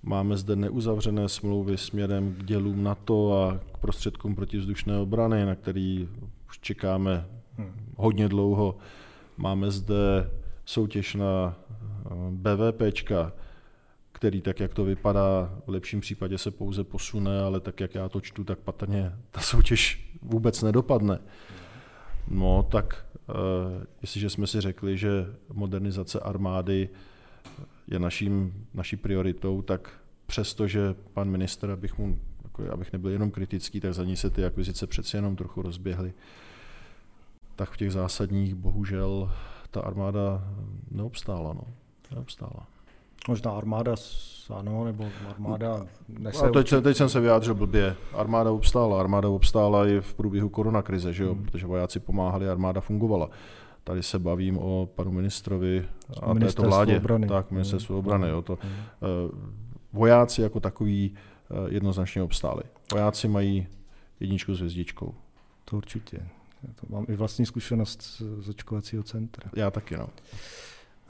Máme 0.04 0.38
zde 0.38 0.56
neuzavřené 0.56 1.30
smlouvy 1.30 1.78
směrem 1.78 2.34
k 2.34 2.44
dělům 2.44 2.84
NATO 2.84 3.44
a 3.44 3.60
k 3.74 3.78
prostředkům 3.78 4.36
protivzdušné 4.36 4.98
obrany, 4.98 5.46
na 5.46 5.56
který 5.56 6.10
už 6.50 6.60
čekáme 6.60 7.26
hmm. 7.58 7.72
hodně 7.96 8.30
dlouho. 8.30 8.78
Máme 9.38 9.72
zde 9.72 10.30
soutěž 10.66 11.16
na 11.16 11.58
eh, 11.76 12.10
BVPčka, 12.32 13.34
který 14.12 14.42
tak, 14.42 14.60
jak 14.60 14.74
to 14.74 14.84
vypadá, 14.84 15.54
v 15.66 15.70
lepším 15.70 16.00
případě 16.00 16.38
se 16.38 16.52
pouze 16.52 16.84
posune, 16.84 17.42
ale 17.42 17.60
tak, 17.60 17.80
jak 17.80 17.96
já 17.96 18.10
to 18.10 18.22
čtu, 18.22 18.44
tak 18.44 18.60
patrně 18.60 19.14
ta 19.32 19.42
soutěž 19.42 20.12
vůbec 20.22 20.62
nedopadne. 20.64 21.20
No, 22.28 22.64
tak 22.64 23.06
uh, 23.30 23.36
jestliže 24.02 24.30
jsme 24.30 24.48
si 24.48 24.62
řekli, 24.62 24.98
že 24.98 25.26
modernizace 25.54 26.20
armády 26.20 26.90
je 27.88 28.00
naším, 28.00 28.66
naší 28.74 28.96
prioritou, 28.96 29.62
tak 29.62 29.92
přestože 30.26 30.96
pan 31.14 31.30
minister, 31.30 31.72
abych, 31.72 31.98
mu, 31.98 32.20
jako, 32.44 32.72
abych 32.72 32.94
nebyl 32.94 33.12
jenom 33.12 33.32
kritický, 33.32 33.80
tak 33.80 33.94
za 33.94 34.04
ní 34.04 34.16
se 34.16 34.30
ty 34.30 34.46
akvizice 34.46 34.88
přeci 34.88 35.18
jenom 35.18 35.36
trochu 35.36 35.62
rozběhly, 35.62 36.14
tak 37.56 37.70
v 37.70 37.78
těch 37.78 37.92
zásadních 37.92 38.56
bohužel 38.56 39.32
ta 39.72 39.82
armáda 39.82 40.54
neobstála. 40.92 41.54
No. 41.54 41.64
neobstála. 42.12 42.68
Možná 43.28 43.52
armáda, 43.52 43.96
ano, 44.50 44.86
nebo 44.86 45.08
armáda 45.30 45.86
nese... 46.08 46.46
A 46.46 46.50
teď, 46.50 46.74
teď 46.82 46.98
jsem 46.98 47.10
se 47.10 47.20
vyjádřil 47.20 47.56
blbě. 47.56 47.96
Armáda 48.14 48.52
obstála. 48.52 49.00
Armáda 49.00 49.30
obstála 49.30 49.88
i 49.88 50.02
v 50.02 50.14
průběhu 50.14 50.50
koronakrize, 50.50 51.14
že 51.14 51.24
jo? 51.24 51.34
Hmm. 51.34 51.46
protože 51.46 51.68
vojáci 51.68 52.00
pomáhali, 52.00 52.50
armáda 52.50 52.82
fungovala. 52.82 53.30
Tady 53.84 54.04
se 54.04 54.20
bavím 54.20 54.58
o 54.58 54.90
panu 54.96 55.12
ministrovi 55.12 55.88
a 56.22 56.34
této 56.34 56.64
vládě. 56.64 56.98
Obrany. 56.98 57.28
Tak, 57.28 57.52
ministerstvo 57.52 57.96
hmm. 57.96 58.00
obrany. 58.00 58.30
Jo, 58.30 58.42
to, 58.42 58.58
hmm. 58.62 58.72
uh, 58.74 59.40
vojáci 59.94 60.42
jako 60.42 60.60
takový 60.60 61.16
uh, 61.50 61.74
jednoznačně 61.74 62.24
obstáli. 62.24 62.64
Vojáci 62.94 63.28
mají 63.28 63.68
jedničku 64.20 64.56
s 64.56 64.60
hvězdičkou. 64.60 65.16
To 65.66 65.78
určitě. 65.78 66.18
Já 66.64 66.74
to 66.74 66.88
mám 66.90 67.06
i 67.10 67.16
vlastní 67.16 67.46
zkušenost 67.46 68.22
z 68.40 68.50
očkovacího 68.50 69.04
centra. 69.04 69.50
Já 69.56 69.72
taky, 69.72 69.98
no. 69.98 70.10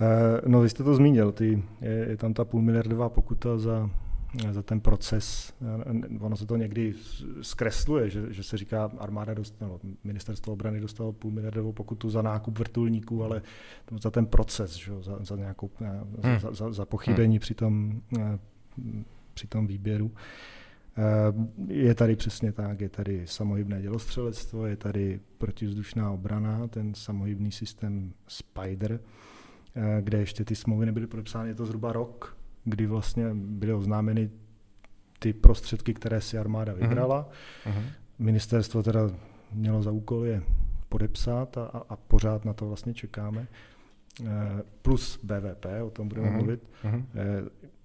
Eh, 0.01 0.41
no, 0.45 0.61
vy 0.61 0.69
jste 0.69 0.83
to 0.83 0.95
zmínil, 0.95 1.31
ty, 1.31 1.63
je, 1.81 2.05
je 2.09 2.17
tam 2.17 2.33
ta 2.33 2.45
půlmiliardová 2.45 3.09
pokuta 3.09 3.57
za, 3.57 3.89
za 4.51 4.61
ten 4.61 4.79
proces. 4.79 5.53
Eh, 5.61 6.17
ono 6.19 6.37
se 6.37 6.45
to 6.45 6.55
někdy 6.55 6.93
zkresluje, 7.41 8.09
že, 8.09 8.33
že 8.33 8.43
se 8.43 8.57
říká, 8.57 8.91
armáda 8.97 9.33
dostalo, 9.33 9.79
ministerstvo 10.03 10.53
obrany 10.53 10.79
dostalo 10.79 11.13
půlmiliardovou 11.13 11.71
pokutu 11.71 12.09
za 12.09 12.21
nákup 12.21 12.59
vrtulníků, 12.59 13.23
ale 13.23 13.41
za 14.01 14.11
ten 14.11 14.25
proces, 14.25 14.75
že, 14.75 14.91
za, 15.01 15.17
za, 15.21 15.35
nějakou, 15.35 15.69
eh, 15.81 16.01
hmm. 16.23 16.39
za, 16.39 16.53
za, 16.53 16.71
za 16.71 16.85
pochybení 16.85 17.35
hmm. 17.35 17.39
při, 17.39 17.53
tom, 17.53 18.01
při 19.33 19.47
tom 19.47 19.67
výběru. 19.67 20.11
Je 21.67 21.95
tady 21.95 22.15
přesně 22.15 22.51
tak, 22.51 22.81
je 22.81 22.89
tady 22.89 23.27
samohybné 23.27 23.81
dělostřelectvo, 23.81 24.65
je 24.65 24.75
tady 24.75 25.19
protivzdušná 25.37 26.11
obrana, 26.11 26.67
ten 26.67 26.93
samohybný 26.93 27.51
systém 27.51 28.13
Spider, 28.27 28.99
kde 30.01 30.17
ještě 30.17 30.45
ty 30.45 30.55
smlouvy 30.55 30.85
nebyly 30.85 31.07
podepsány, 31.07 31.49
je 31.49 31.55
to 31.55 31.65
zhruba 31.65 31.93
rok, 31.93 32.37
kdy 32.63 32.85
vlastně 32.85 33.25
byly 33.33 33.73
oznámeny 33.73 34.29
ty 35.19 35.33
prostředky, 35.33 35.93
které 35.93 36.21
si 36.21 36.37
armáda 36.37 36.73
mhm. 36.73 36.81
vybrala. 36.81 37.29
Uh-huh. 37.65 37.83
Ministerstvo 38.19 38.83
teda 38.83 39.11
mělo 39.53 39.83
za 39.83 39.91
úkol 39.91 40.25
je 40.25 40.43
podepsat 40.89 41.57
a, 41.57 41.65
a 41.89 41.95
pořád 41.95 42.45
na 42.45 42.53
to 42.53 42.67
vlastně 42.67 42.93
čekáme. 42.93 43.47
Eh, 44.25 44.63
plus 44.81 45.19
BVP, 45.23 45.65
o 45.85 45.89
tom 45.89 46.07
budeme 46.07 46.29
uh-huh. 46.29 46.35
mluvit. 46.35 46.69
Uh-huh. 46.83 47.03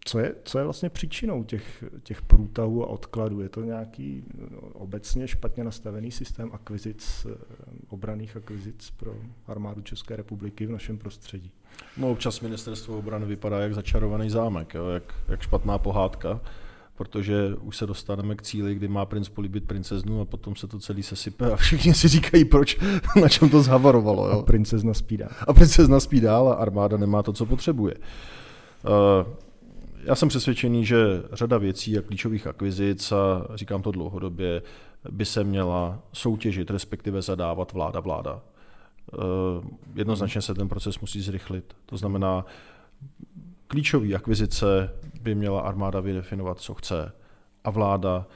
Co 0.05 0.19
je, 0.19 0.35
co 0.45 0.59
je 0.59 0.65
vlastně 0.65 0.91
příčinou 0.91 1.45
těch, 1.45 1.85
těch 2.03 2.23
průtahů 2.23 2.85
a 2.85 2.87
odkladů? 2.87 3.41
Je 3.41 3.49
to 3.49 3.65
nějaký 3.65 4.25
no, 4.51 4.59
obecně 4.59 5.29
špatně 5.29 5.65
nastavený 5.65 6.11
systém 6.11 6.51
akvizic 6.53 7.27
obraných 7.89 8.37
akvizic 8.37 8.91
pro 8.91 9.17
armádu 9.47 9.81
České 9.81 10.17
republiky 10.17 10.67
v 10.67 10.71
našem 10.71 10.99
prostředí? 10.99 11.53
No 11.97 12.11
občas 12.11 12.41
ministerstvo 12.41 12.99
obrany 12.99 13.27
vypadá 13.27 13.61
jak 13.61 13.75
začarovaný 13.75 14.31
zámek, 14.31 14.75
jo, 14.75 14.89
jak, 14.89 15.15
jak 15.29 15.43
špatná 15.43 15.79
pohádka, 15.79 16.41
protože 16.97 17.55
už 17.61 17.77
se 17.77 17.87
dostaneme 17.87 18.35
k 18.35 18.43
cíli, 18.43 18.75
kdy 18.75 18.89
má 18.89 19.05
princ 19.05 19.29
políbit 19.29 19.65
princeznu 19.65 20.21
a 20.21 20.25
potom 20.25 20.57
se 20.57 20.67
to 20.67 20.79
celý 20.79 21.03
sesype 21.03 21.53
a 21.53 21.57
všichni 21.57 21.95
si 21.95 22.09
říkají, 22.09 22.45
proč, 22.45 22.79
na 23.23 23.29
čem 23.29 23.49
to 23.49 23.63
zhavarovalo. 23.63 24.29
Jo. 24.29 24.39
A 24.39 24.43
princezna 24.43 24.95
spí 24.95 25.17
dál. 25.17 25.31
A 25.47 25.53
princezna 25.53 26.01
spí 26.01 26.21
dál 26.21 26.49
a 26.49 26.55
armáda 26.55 26.97
nemá 26.97 27.23
to, 27.23 27.33
co 27.33 27.47
potřebuje. 27.47 27.95
Uh, 28.85 29.33
já 30.05 30.15
jsem 30.15 30.29
přesvědčený, 30.29 30.85
že 30.85 30.97
řada 31.33 31.59
věcí 31.59 31.99
a 31.99 32.03
klíčových 32.03 32.47
akvizic, 32.47 33.13
a 33.13 33.47
říkám 33.55 33.83
to 33.83 33.91
dlouhodobě, 33.91 34.63
by 35.11 35.25
se 35.25 35.45
měla 35.45 35.99
soutěžit, 36.13 36.71
respektive 36.71 37.23
zadávat 37.23 37.73
vláda-vláda. 37.73 38.41
Eh, 39.15 39.69
jednoznačně 39.95 40.43
se 40.43 40.55
ten 40.55 40.69
proces 40.69 41.01
musí 41.01 41.21
zrychlit. 41.21 41.77
To 41.87 41.97
znamená, 41.97 42.47
klíčové 43.67 44.15
akvizice 44.15 44.91
by 45.21 45.35
měla 45.35 45.61
armáda 45.61 46.01
vydefinovat, 46.01 46.59
co 46.59 46.75
chce, 46.75 47.13
a 47.65 47.71
vláda 47.71 48.27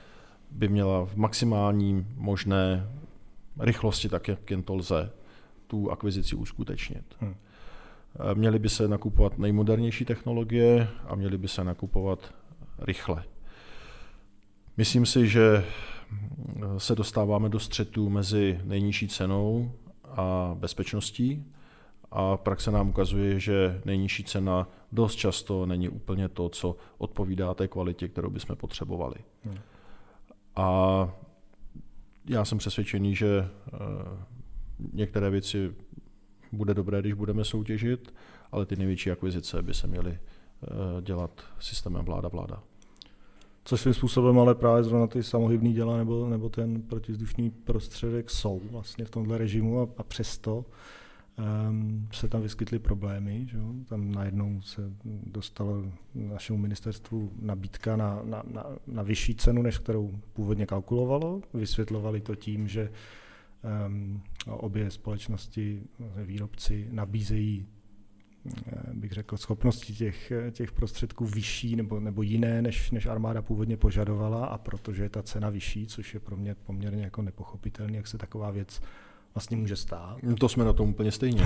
by 0.50 0.68
měla 0.68 1.06
v 1.06 1.16
maximální 1.16 2.06
možné 2.14 2.90
rychlosti, 3.58 4.08
tak 4.08 4.28
jak 4.28 4.50
jen 4.50 4.62
to 4.62 4.74
lze, 4.74 5.10
tu 5.66 5.90
akvizici 5.90 6.36
uskutečnit. 6.36 7.04
Hmm. 7.20 7.34
Eh, 8.14 8.34
měly 8.34 8.58
by 8.58 8.68
se 8.68 8.88
nakupovat 8.88 9.38
nejmodernější 9.38 10.04
technologie 10.04 10.88
a 11.08 11.14
měly 11.14 11.38
by 11.38 11.48
se 11.48 11.64
nakupovat 11.64 12.34
rychle. 12.78 13.24
Myslím 14.76 15.06
si, 15.06 15.28
že 15.28 15.64
eh, 15.64 16.80
se 16.80 16.94
dostáváme 16.94 17.48
do 17.48 17.58
střetu 17.58 18.10
mezi 18.10 18.60
nejnižší 18.64 19.08
cenou 19.08 19.72
a 20.16 20.56
bezpečností 20.58 21.44
a 22.10 22.36
praxe 22.36 22.70
nám 22.70 22.88
ukazuje, 22.88 23.40
že 23.40 23.80
nejnižší 23.84 24.24
cena 24.24 24.68
dost 24.92 25.14
často 25.14 25.66
není 25.66 25.88
úplně 25.88 26.28
to, 26.28 26.48
co 26.48 26.76
odpovídá 26.98 27.54
té 27.54 27.68
kvalitě, 27.68 28.08
kterou 28.08 28.30
bychom 28.30 28.56
potřebovali. 28.56 29.16
Hmm. 29.44 29.58
A 30.56 31.10
já 32.28 32.44
jsem 32.44 32.58
přesvědčený, 32.58 33.14
že 33.14 33.28
eh, 33.38 33.78
některé 34.92 35.30
věci 35.30 35.74
bude 36.52 36.74
dobré, 36.74 37.00
když 37.00 37.12
budeme 37.12 37.44
soutěžit, 37.44 38.14
ale 38.52 38.66
ty 38.66 38.76
největší 38.76 39.10
akvizice 39.10 39.62
by 39.62 39.74
se 39.74 39.86
měly 39.86 40.18
eh, 40.18 41.02
dělat 41.02 41.44
systémem 41.58 42.04
vláda-vláda. 42.04 42.62
Co 43.66 43.76
svým 43.76 43.94
způsobem 43.94 44.38
ale 44.38 44.54
právě 44.54 44.84
zrovna 44.84 45.06
ty 45.06 45.22
samohybný 45.22 45.72
děla 45.72 45.96
nebo, 45.96 46.28
nebo 46.28 46.48
ten 46.48 46.82
protizdušný 46.82 47.50
prostředek 47.50 48.30
jsou 48.30 48.60
vlastně 48.70 49.04
v 49.04 49.10
tomhle 49.10 49.38
režimu 49.38 49.80
a, 49.80 49.88
a 49.98 50.02
přesto 50.02 50.64
um, 51.68 52.08
se 52.12 52.28
tam 52.28 52.42
vyskytly 52.42 52.78
problémy. 52.78 53.46
Že? 53.50 53.58
Tam 53.88 54.12
najednou 54.12 54.60
se 54.60 54.92
dostalo 55.26 55.84
našemu 56.14 56.58
ministerstvu 56.58 57.32
nabídka 57.40 57.96
na, 57.96 58.20
na, 58.24 58.42
na, 58.52 58.66
na 58.86 59.02
vyšší 59.02 59.34
cenu, 59.34 59.62
než 59.62 59.78
kterou 59.78 60.10
původně 60.32 60.66
kalkulovalo. 60.66 61.40
Vysvětlovali 61.54 62.20
to 62.20 62.34
tím, 62.34 62.68
že 62.68 62.92
um, 63.86 64.20
obě 64.46 64.90
společnosti, 64.90 65.82
výrobci 66.16 66.88
nabízejí 66.92 67.66
bych 68.92 69.12
řekl, 69.12 69.36
schopnosti 69.36 69.92
těch, 69.92 70.32
těch 70.50 70.72
prostředků 70.72 71.26
vyšší 71.26 71.76
nebo, 71.76 72.00
nebo 72.00 72.22
jiné, 72.22 72.62
než, 72.62 72.90
než 72.90 73.06
armáda 73.06 73.42
původně 73.42 73.76
požadovala 73.76 74.46
a 74.46 74.58
protože 74.58 75.02
je 75.02 75.08
ta 75.08 75.22
cena 75.22 75.50
vyšší, 75.50 75.86
což 75.86 76.14
je 76.14 76.20
pro 76.20 76.36
mě 76.36 76.54
poměrně 76.54 77.04
jako 77.04 77.22
nepochopitelné, 77.22 77.96
jak 77.96 78.06
se 78.06 78.18
taková 78.18 78.50
věc 78.50 78.80
vlastně 79.34 79.56
může 79.56 79.76
stát. 79.76 80.16
To 80.40 80.48
jsme 80.48 80.64
na 80.64 80.72
tom 80.72 80.88
úplně 80.88 81.12
stejně. 81.12 81.42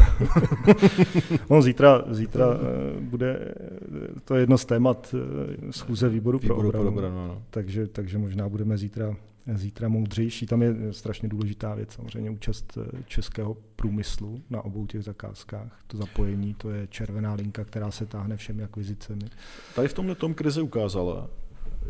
no, 1.51 1.63
zítra, 1.63 2.05
zítra 2.11 2.47
eh, 2.55 3.01
bude 3.01 3.39
eh, 3.39 4.21
to 4.25 4.35
jedno 4.35 4.59
z 4.59 4.65
témat 4.65 5.15
schůze 5.71 6.09
výboru, 6.09 6.39
výboru 6.39 6.61
pro 6.61 6.69
obranu, 6.69 6.85
pro 6.85 6.93
obranu 6.93 7.29
no. 7.29 7.43
takže, 7.51 7.87
takže 7.87 8.19
možná 8.19 8.49
budeme 8.49 8.79
zítra 8.79 9.17
zítra 9.55 9.89
moudřejší. 9.89 10.47
Tam 10.47 10.63
je 10.63 10.75
strašně 10.91 11.29
důležitá 11.29 11.75
věc, 11.75 11.93
samozřejmě 11.93 12.31
účast 12.31 12.79
eh, 12.79 13.03
českého 13.07 13.57
průmyslu 13.77 14.43
na 14.51 14.63
obou 14.63 14.87
těch 14.87 15.03
zakázkách. 15.05 15.79
To 15.87 15.97
zapojení, 15.97 16.55
to 16.55 16.71
je 16.71 16.87
červená 16.87 17.35
linka, 17.35 17.65
která 17.65 17.91
se 17.91 18.07
táhne 18.07 18.37
všemi 18.37 18.63
akvizicemi. 18.63 19.25
Tady 19.75 19.89
v 19.89 19.95
tomhle 19.95 20.15
tom 20.15 20.35
krize 20.35 20.63
ukázala, 20.63 21.31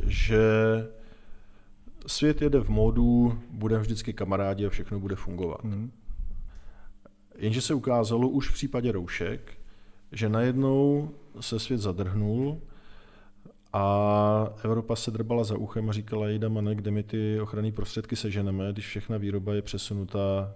že 0.06 0.40
svět 2.06 2.42
jede 2.42 2.60
v 2.60 2.68
módu, 2.68 3.38
budeme 3.50 3.82
vždycky 3.82 4.12
kamarádi 4.12 4.66
a 4.66 4.70
všechno 4.70 5.00
bude 5.00 5.16
fungovat. 5.16 5.64
Hmm. 5.64 5.92
Jenže 7.38 7.60
se 7.60 7.74
ukázalo 7.74 8.28
už 8.28 8.48
v 8.48 8.52
případě 8.52 8.92
roušek, 8.92 9.52
že 10.12 10.28
najednou 10.28 11.10
se 11.40 11.58
svět 11.58 11.78
zadrhnul 11.78 12.60
a 13.72 14.54
Evropa 14.64 14.96
se 14.96 15.10
drbala 15.10 15.44
za 15.44 15.58
uchem 15.58 15.90
a 15.90 15.92
říkala, 15.92 16.28
jde 16.28 16.48
mane, 16.48 16.74
kde 16.74 16.90
my 16.90 17.02
ty 17.02 17.40
ochranné 17.40 17.72
prostředky 17.72 18.16
seženeme, 18.16 18.72
když 18.72 18.86
všechna 18.86 19.18
výroba 19.18 19.54
je 19.54 19.62
přesunutá 19.62 20.54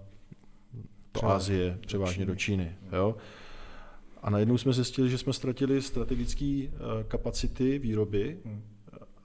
do 1.14 1.28
Asie, 1.28 1.78
převážně 1.87 2.26
do 2.26 2.35
Číny. 2.35 2.76
Jo? 2.92 3.16
A 4.23 4.30
najednou 4.30 4.59
jsme 4.59 4.73
zjistili, 4.73 5.11
že 5.11 5.18
jsme 5.18 5.33
ztratili 5.33 5.83
strategické 5.83 6.62
eh, 6.66 6.71
kapacity 7.09 7.78
výroby 7.78 8.38
hmm. 8.44 8.62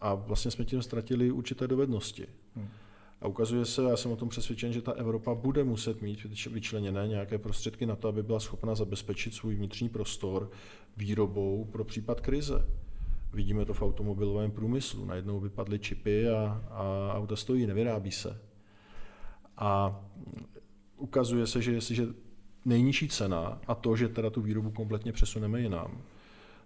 a 0.02 0.14
vlastně 0.14 0.52
jsme 0.52 0.66
tím 0.66 0.82
ztratili 0.82 1.32
určité 1.32 1.68
dovednosti. 1.68 2.28
Hmm. 2.56 2.68
A 3.22 3.28
ukazuje 3.28 3.66
se, 3.66 3.84
já 3.84 3.98
jsem 3.98 4.12
o 4.12 4.16
tom 4.16 4.30
přesvědčen, 4.30 4.74
že 4.74 4.82
ta 4.82 4.92
Evropa 4.92 5.36
bude 5.36 5.64
muset 5.64 6.02
mít 6.02 6.24
vyčleněné 6.52 7.08
nějaké 7.08 7.38
prostředky 7.38 7.86
na 7.86 7.96
to, 7.96 8.08
aby 8.08 8.24
byla 8.24 8.40
schopna 8.40 8.76
zabezpečit 8.76 9.34
svůj 9.34 9.56
vnitřní 9.56 9.90
prostor 9.90 10.52
výrobou 10.98 11.66
pro 11.72 11.84
případ 11.84 12.22
krize. 12.22 12.66
Vidíme 13.34 13.66
to 13.66 13.74
v 13.74 13.82
automobilovém 13.82 14.52
průmyslu. 14.52 15.06
Najednou 15.06 15.40
vypadly 15.40 15.80
čipy 15.80 16.30
a, 16.30 16.66
a 16.70 17.14
auta 17.14 17.36
stojí, 17.36 17.68
nevyrábí 17.68 18.12
se. 18.12 18.42
A 19.58 20.02
ukazuje 20.98 21.48
se, 21.48 21.62
že 21.62 21.72
jestliže 21.72 22.08
nejnižší 22.66 23.08
cena 23.08 23.62
a 23.68 23.76
to, 23.76 23.96
že 23.96 24.10
teda 24.10 24.30
tu 24.30 24.42
výrobu 24.42 24.72
kompletně 24.72 25.12
přesuneme 25.12 25.62
jinam, 25.62 26.02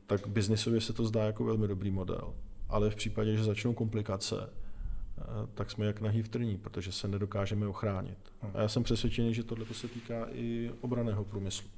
tak 0.08 0.28
biznisově 0.28 0.82
se 0.82 0.94
to 0.94 1.06
zdá 1.06 1.24
jako 1.24 1.44
velmi 1.44 1.68
dobrý 1.68 1.92
model. 1.92 2.34
Ale 2.70 2.90
v 2.90 2.96
případě, 2.96 3.38
že 3.38 3.44
začnou 3.44 3.74
komplikace, 3.74 4.50
eh, 4.50 5.24
tak 5.54 5.72
jsme 5.72 5.86
jak 5.86 6.02
nahý 6.02 6.22
v 6.22 6.30
trní, 6.30 6.58
protože 6.58 6.92
se 6.92 7.08
nedokážeme 7.08 7.68
ochránit. 7.68 8.18
A 8.54 8.62
já 8.62 8.68
jsem 8.68 8.84
přesvědčený, 8.84 9.34
že 9.34 9.44
tohle 9.44 9.66
se 9.66 9.88
týká 9.88 10.28
i 10.32 10.72
obraného 10.82 11.26
průmyslu. 11.26 11.70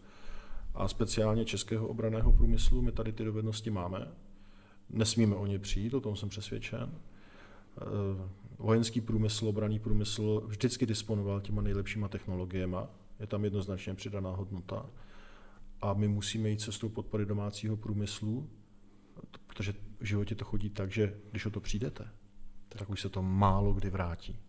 A 0.75 0.88
speciálně 0.88 1.46
českého 1.46 1.88
obraného 1.88 2.32
průmyslu 2.32 2.82
my 2.82 2.92
tady 2.92 3.12
ty 3.12 3.24
dovednosti 3.24 3.70
máme 3.70 4.08
Nesmíme 4.89 5.36
o 5.36 5.46
ně 5.46 5.60
přijít, 5.60 5.94
o 5.94 6.01
tom 6.01 6.15
jsem 6.15 6.30
přesvědčen. 6.30 6.92
Eh, 7.77 8.30
vojenský 8.58 9.01
průmysl, 9.01 9.48
obraný 9.48 9.80
průmysl 9.80 10.44
vždycky 10.48 10.86
disponoval 10.86 11.42
těma 11.42 11.62
nejlepšíma 11.62 12.08
technologiemi. 12.08 12.77
Je 13.20 13.27
tam 13.27 13.44
jednoznačně 13.44 13.94
přidaná 13.94 14.30
hodnota. 14.30 14.86
A 15.82 15.94
my 15.94 16.08
musíme 16.08 16.50
jít 16.50 16.62
cestou 16.62 16.89
podpory 16.89 17.25
domácího 17.25 17.77
průmyslu, 17.77 18.50
protože 19.48 19.74
v 20.00 20.06
životě 20.06 20.36
to 20.36 20.46
chodí 20.46 20.70
tak, 20.70 20.92
že 20.92 21.13
když 21.32 21.46
o 21.46 21.50
to 21.50 21.60
přijdete, 21.60 22.08
tak 22.70 22.89
už 22.89 23.01
se 23.01 23.10
to 23.10 23.22
málo 23.22 23.74
kdy 23.74 23.89
vrátí. 23.89 24.39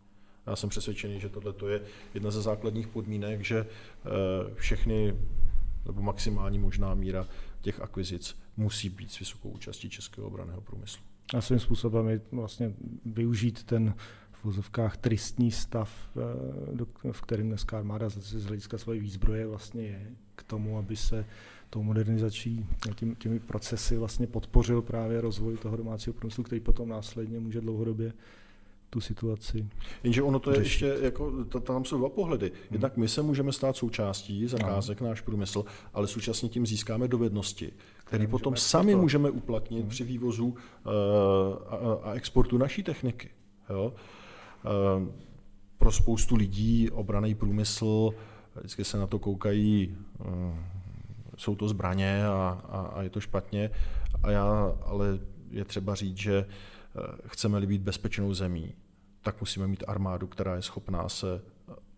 Já 0.47 0.57
jsem 0.57 0.71
přesvědčený, 0.71 1.21
že 1.21 1.29
tohle 1.29 1.55
je 1.69 1.83
jedna 2.15 2.31
ze 2.31 2.43
základních 2.43 2.89
podmínek, 2.89 3.45
že 3.45 3.59
eh, 3.67 4.55
všechny, 4.55 5.17
nebo 5.87 6.03
maximální 6.03 6.59
možná 6.59 6.95
míra 6.95 7.29
těch 7.61 7.81
akvizic 7.81 8.39
musí 8.57 8.89
být 8.89 9.13
s 9.13 9.19
vysokou 9.19 9.51
účastí 9.51 9.91
českého 9.91 10.27
obraného 10.27 10.61
průmyslu. 10.61 11.03
A 11.35 11.41
svým 11.41 11.59
způsobem 11.59 12.09
je 12.09 12.21
vlastně 12.33 12.75
využít 13.05 13.65
ten 13.65 13.95
v 14.33 14.45
vozovkách 14.45 14.97
tristní 14.97 15.51
stav, 15.51 16.11
eh, 17.05 17.13
v 17.13 17.21
kterém 17.21 17.49
dneska 17.49 17.79
armáda 17.79 18.09
z 18.09 18.45
hlediska 18.45 18.79
své 18.79 18.99
výzbroje 18.99 19.47
vlastně 19.47 19.83
je 19.83 20.11
k 20.37 20.43
tomu, 20.43 20.79
aby 20.79 20.97
se 20.97 21.25
tou 21.71 21.83
modernizací, 21.83 22.67
tím, 22.95 23.15
těmi 23.15 23.41
procesy 23.41 23.97
vlastně 23.97 24.27
podpořil 24.27 24.83
právě 24.83 25.21
rozvoj 25.21 25.57
toho 25.57 25.77
domácího 25.77 26.15
průmyslu, 26.15 26.45
který 26.45 26.61
potom 26.61 26.89
následně 26.89 27.41
může 27.41 27.61
dlouhodobě 27.61 28.13
tu 28.97 29.01
situaci. 29.01 29.69
Jenže 30.03 30.23
ono 30.23 30.39
to 30.39 30.51
je 30.51 30.57
řešit. 30.57 30.87
ještě, 30.87 31.05
jako, 31.05 31.45
tam 31.45 31.85
jsou 31.85 31.99
dva 31.99 32.09
pohledy. 32.09 32.47
Hmm. 32.47 32.69
Jednak 32.71 32.97
my 32.97 33.09
se 33.09 33.23
můžeme 33.23 33.53
stát 33.53 33.77
součástí 33.77 34.47
zakázek, 34.47 35.01
no. 35.01 35.09
náš 35.09 35.21
průmysl, 35.21 35.65
ale 35.95 36.07
současně 36.07 36.49
tím 36.49 36.67
získáme 36.67 37.09
dovednosti, 37.09 37.73
které 38.05 38.27
potom 38.27 38.53
můžeme 38.53 38.69
sami 38.69 38.83
exportovat. 38.83 39.03
můžeme 39.03 39.31
uplatnit 39.31 39.81
hmm. 39.81 39.89
při 39.89 40.05
vývozu 40.05 40.47
uh, 40.47 40.57
a, 41.67 41.77
a 42.03 42.13
exportu 42.13 42.59
naší 42.59 42.83
techniky. 42.83 43.29
Jo? 43.71 43.93
Uh, 43.93 45.09
pro 45.79 45.93
spoustu 45.93 46.37
lidí 46.37 46.91
obraný 46.91 47.35
průmysl, 47.35 48.11
vždycky 48.57 48.85
se 48.85 48.99
na 48.99 49.07
to 49.07 49.19
koukají, 49.19 49.97
uh, 50.19 50.27
jsou 51.37 51.57
to 51.57 51.69
zbraně 51.69 52.27
a, 52.27 52.61
a, 52.69 52.81
a 52.81 53.03
je 53.03 53.11
to 53.11 53.21
špatně, 53.21 53.71
a 54.23 54.31
já, 54.31 54.77
ale 54.85 55.19
je 55.51 55.65
třeba 55.65 55.95
říct, 55.95 56.17
že 56.17 56.47
chceme-li 57.27 57.67
být 57.67 57.83
bezpečnou 57.83 58.35
zemí, 58.35 58.75
tak 59.27 59.41
musíme 59.41 59.67
mít 59.67 59.85
armádu, 59.87 60.27
která 60.27 60.55
je 60.55 60.63
schopná 60.63 61.09
se 61.09 61.43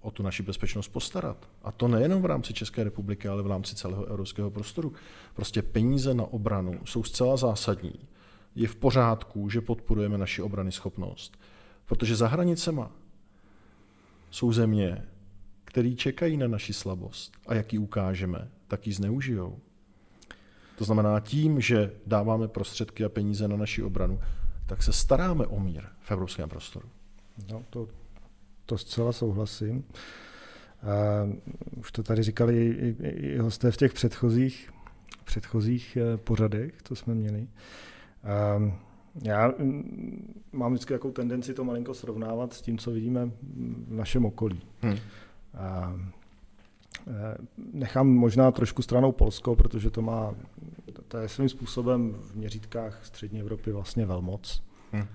o 0.01 0.11
tu 0.11 0.23
naši 0.23 0.43
bezpečnost 0.43 0.89
postarat. 0.89 1.49
A 1.63 1.73
to 1.73 1.89
nejenom 1.89 2.23
v 2.23 2.27
rámci 2.27 2.53
České 2.53 2.85
republiky, 2.85 3.29
ale 3.29 3.43
v 3.43 3.47
rámci 3.47 3.75
celého 3.75 4.05
evropského 4.05 4.51
prostoru. 4.51 4.93
Prostě 5.35 5.63
peníze 5.63 6.15
na 6.15 6.25
obranu 6.25 6.81
jsou 6.85 7.03
zcela 7.03 7.37
zásadní. 7.37 8.09
Je 8.55 8.69
v 8.69 8.77
pořádku, 8.77 9.51
že 9.51 9.61
podporujeme 9.61 10.19
naši 10.19 10.43
obrany 10.43 10.73
schopnost. 10.73 11.39
Protože 11.87 12.17
za 12.17 12.29
hranicema 12.29 12.91
jsou 14.31 14.53
země, 14.53 15.07
které 15.65 15.95
čekají 15.95 16.37
na 16.37 16.49
naši 16.49 16.73
slabost. 16.73 17.33
A 17.47 17.55
jak 17.55 17.73
ji 17.73 17.79
ukážeme, 17.79 18.51
tak 18.69 18.87
ji 18.87 18.93
zneužijou. 18.93 19.59
To 20.79 20.85
znamená, 20.85 21.21
tím, 21.21 21.61
že 21.61 21.93
dáváme 22.07 22.49
prostředky 22.49 23.05
a 23.05 23.09
peníze 23.09 23.49
na 23.49 23.57
naši 23.57 23.83
obranu, 23.83 24.21
tak 24.67 24.83
se 24.83 24.93
staráme 24.93 25.47
o 25.47 25.61
mír 25.61 25.85
v 26.01 26.11
evropském 26.11 26.49
prostoru. 26.49 26.89
No, 27.53 27.63
to, 27.71 27.89
to 28.67 28.79
zcela 28.79 29.13
souhlasím. 29.13 29.85
A 30.83 31.29
už 31.77 31.93
to 31.93 32.03
tady 32.03 32.23
říkali 32.23 32.67
i, 32.67 32.97
i, 33.03 33.09
i 33.09 33.39
hosté 33.39 33.71
v 33.71 33.77
těch 33.77 33.93
předchozích, 33.93 34.71
předchozích 35.25 35.97
eh, 35.97 36.17
pořadech, 36.17 36.83
co 36.83 36.97
jsme 36.97 37.15
měli. 37.15 37.49
A 38.25 38.63
já 39.23 39.49
mm, 39.59 40.43
mám 40.53 40.73
vždycky 40.73 40.95
takovou 40.95 41.13
tendenci 41.13 41.55
to 41.55 41.65
malinko 41.65 41.95
srovnávat 41.95 42.53
s 42.53 42.63
tím, 42.63 42.79
co 42.79 42.91
vidíme 42.91 43.31
v 43.89 43.95
našem 43.95 44.25
okolí. 44.25 44.61
Hmm. 44.83 44.97
Eh, 47.07 47.37
nechám 47.73 48.09
možná 48.09 48.51
trošku 48.51 48.83
stranou 48.83 49.13
Polsko, 49.13 49.57
protože 49.57 49.91
to 49.91 50.03
má, 50.03 50.35
to 51.09 51.19
je 51.19 51.29
svým 51.29 51.49
způsobem 51.49 52.15
v 52.15 52.35
měřítkách 52.35 53.05
střední 53.05 53.41
Evropy 53.41 53.73
vlastně 53.73 54.07
velmoc. 54.07 54.63
Hmm. 54.93 55.07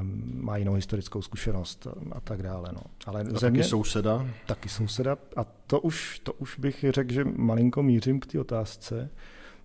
Um, 0.00 0.32
má 0.34 0.56
jinou 0.56 0.74
historickou 0.74 1.22
zkušenost 1.22 1.86
a 2.12 2.20
tak 2.20 2.42
dále. 2.42 2.70
No. 2.72 2.80
Ale 3.06 3.20
a 3.20 3.38
země, 3.38 3.60
taky 3.60 3.70
souseda? 3.70 4.26
Taky 4.46 4.68
souseda. 4.68 5.18
A 5.36 5.44
to 5.44 5.80
už, 5.80 6.18
to 6.18 6.32
už 6.32 6.58
bych 6.58 6.84
řekl, 6.88 7.12
že 7.12 7.24
malinko 7.24 7.82
mířím 7.82 8.20
k 8.20 8.26
té 8.26 8.40
otázce, 8.40 9.10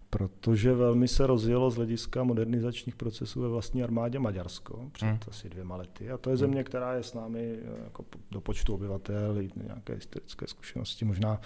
protože 0.09 0.73
velmi 0.73 1.07
se 1.07 1.27
rozjelo 1.27 1.71
z 1.71 1.75
hlediska 1.75 2.23
modernizačních 2.23 2.95
procesů 2.95 3.41
ve 3.41 3.47
vlastní 3.47 3.83
armádě 3.83 4.19
Maďarsko 4.19 4.89
před 4.91 5.05
hmm. 5.05 5.19
asi 5.27 5.49
dvěma 5.49 5.75
lety. 5.75 6.11
A 6.11 6.17
to 6.17 6.29
je 6.29 6.31
hmm. 6.31 6.39
země, 6.39 6.63
která 6.63 6.93
je 6.93 7.03
s 7.03 7.13
námi 7.13 7.59
eh, 7.61 7.83
jako 7.83 8.05
do 8.31 8.41
počtu 8.41 8.73
obyvatel, 8.73 9.37
nějaké 9.55 9.93
historické 9.93 10.47
zkušenosti, 10.47 11.05
možná 11.05 11.41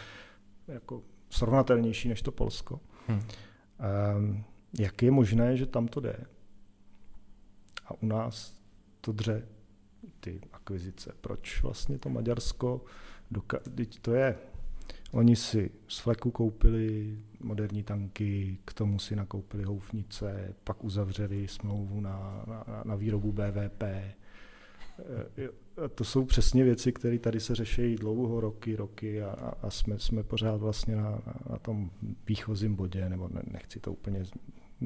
jako 0.68 1.02
srovnatelnější 1.30 2.10
než 2.10 2.22
to 2.22 2.32
Polsko. 2.32 2.80
Hmm. 3.08 3.22
Um, 4.18 4.44
jak 4.80 5.02
je 5.02 5.12
možné, 5.12 5.58
že 5.58 5.66
tam 5.66 5.88
to 5.88 6.00
jde? 6.00 6.16
A 7.86 7.94
u 8.02 8.06
nás 8.06 8.61
to 9.02 9.12
dře 9.12 9.48
ty 10.20 10.42
akvizice. 10.54 11.14
Proč 11.22 11.64
vlastně 11.64 11.98
to 11.98 12.10
Maďarsko, 12.10 12.86
doka- 13.32 13.60
to 14.02 14.14
je, 14.14 14.38
oni 15.12 15.36
si 15.36 15.72
z 15.88 16.00
fleku 16.00 16.32
koupili 16.32 17.18
moderní 17.40 17.84
tanky, 17.84 18.58
k 18.66 18.74
tomu 18.74 19.00
si 19.00 19.16
nakoupili 19.16 19.64
houfnice, 19.64 20.54
pak 20.64 20.84
uzavřeli 20.84 21.48
smlouvu 21.48 22.02
na, 22.02 22.44
na, 22.48 22.84
na 22.86 22.96
výrobu 22.96 23.32
BVP. 23.32 23.84
E, 23.84 24.16
to 25.96 26.04
jsou 26.04 26.26
přesně 26.26 26.64
věci, 26.64 26.92
které 26.92 27.20
tady 27.20 27.40
se 27.40 27.56
řeší 27.56 27.96
dlouho, 27.96 28.40
roky, 28.40 28.76
roky 28.76 29.24
a, 29.24 29.54
a 29.62 29.70
jsme, 29.70 30.00
jsme 30.00 30.24
pořád 30.24 30.56
vlastně 30.56 30.96
na, 30.96 31.22
na 31.50 31.58
tom 31.58 31.92
výchozím 32.28 32.76
bodě, 32.76 33.10
nebo 33.10 33.30
ne, 33.34 33.42
nechci 33.52 33.80
to 33.80 33.92
úplně 33.92 34.24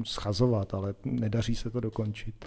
schazovat, 0.04 0.74
ale 0.74 0.94
nedaří 1.04 1.54
se 1.54 1.70
to 1.70 1.80
dokončit. 1.80 2.44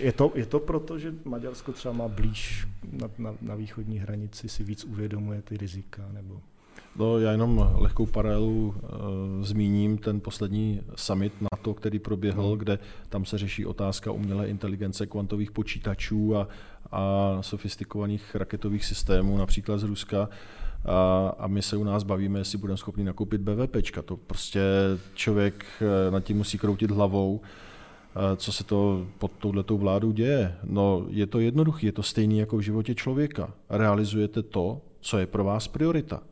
Je 0.00 0.12
to, 0.12 0.32
je 0.34 0.46
to 0.46 0.60
proto, 0.60 0.98
že 0.98 1.14
Maďarsko 1.24 1.72
třeba 1.72 1.94
má 1.94 2.08
blíž 2.08 2.68
na, 2.92 3.10
na, 3.18 3.34
na 3.40 3.54
východní 3.54 3.98
hranici, 3.98 4.48
si 4.48 4.64
víc 4.64 4.84
uvědomuje 4.84 5.42
ty 5.42 5.56
rizika? 5.56 6.02
Nebo? 6.12 6.40
No, 6.96 7.18
já 7.18 7.32
jenom 7.32 7.70
lehkou 7.74 8.06
paralelu 8.06 8.74
e, 8.76 9.44
zmíním 9.44 9.98
ten 9.98 10.20
poslední 10.20 10.80
summit 10.96 11.32
NATO, 11.52 11.74
který 11.74 11.98
proběhl, 11.98 12.42
no. 12.42 12.56
kde 12.56 12.78
tam 13.08 13.24
se 13.24 13.38
řeší 13.38 13.66
otázka 13.66 14.10
umělé 14.10 14.48
inteligence, 14.48 15.06
kvantových 15.06 15.50
počítačů 15.50 16.36
a, 16.36 16.48
a 16.92 17.38
sofistikovaných 17.40 18.34
raketových 18.34 18.84
systémů, 18.84 19.38
například 19.38 19.78
z 19.78 19.82
Ruska. 19.82 20.28
A, 20.84 21.28
a 21.38 21.46
my 21.46 21.62
se 21.62 21.76
u 21.76 21.84
nás 21.84 22.02
bavíme, 22.02 22.38
jestli 22.38 22.58
budeme 22.58 22.76
schopni 22.76 23.04
nakoupit 23.04 23.40
BVPčka. 23.40 24.02
To 24.02 24.16
prostě 24.16 24.60
člověk 25.14 25.64
eh, 25.80 26.10
nad 26.10 26.24
tím 26.24 26.36
musí 26.36 26.58
kroutit 26.58 26.90
hlavou 26.90 27.40
co 28.36 28.52
se 28.52 28.64
to 28.64 29.06
pod 29.18 29.30
touhletou 29.38 29.78
vládou 29.78 30.12
děje. 30.12 30.56
No, 30.64 31.06
je 31.08 31.26
to 31.26 31.40
jednoduché, 31.40 31.86
je 31.86 31.92
to 31.92 32.02
stejné 32.02 32.34
jako 32.34 32.56
v 32.56 32.60
životě 32.60 32.94
člověka. 32.94 33.54
Realizujete 33.70 34.42
to, 34.42 34.80
co 35.00 35.18
je 35.18 35.26
pro 35.26 35.44
vás 35.44 35.68
priorita. 35.68 36.22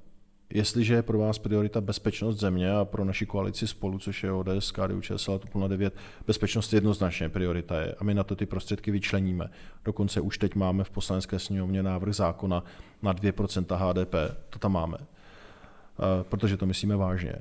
Jestliže 0.54 0.94
je 0.94 1.02
pro 1.02 1.18
vás 1.18 1.38
priorita 1.38 1.80
bezpečnost 1.80 2.40
země 2.40 2.72
a 2.72 2.84
pro 2.84 3.04
naši 3.04 3.26
koalici 3.26 3.66
spolu, 3.66 3.98
což 3.98 4.22
je 4.22 4.32
ODS, 4.32 4.70
KDU, 4.70 5.00
ČSL, 5.00 5.38
TOP 5.38 5.68
09, 5.68 5.94
bezpečnost 6.26 6.72
jednoznačně 6.72 7.28
priorita 7.28 7.80
je 7.80 7.94
a 7.94 8.04
my 8.04 8.14
na 8.14 8.24
to 8.24 8.36
ty 8.36 8.46
prostředky 8.46 8.90
vyčleníme. 8.90 9.50
Dokonce 9.84 10.20
už 10.20 10.38
teď 10.38 10.54
máme 10.54 10.84
v 10.84 10.90
poslanecké 10.90 11.38
sněmovně 11.38 11.82
návrh 11.82 12.14
zákona 12.14 12.64
na 13.02 13.14
2% 13.14 13.76
HDP, 13.76 14.14
to 14.50 14.58
tam 14.58 14.72
máme, 14.72 14.98
protože 16.22 16.56
to 16.56 16.66
myslíme 16.66 16.96
vážně. 16.96 17.34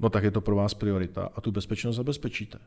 No 0.00 0.10
tak 0.10 0.24
je 0.24 0.30
to 0.30 0.40
pro 0.40 0.56
vás 0.56 0.74
priorita 0.74 1.28
a 1.34 1.40
tu 1.40 1.52
bezpečnost 1.52 1.96
zabezpečíte. 1.96 2.58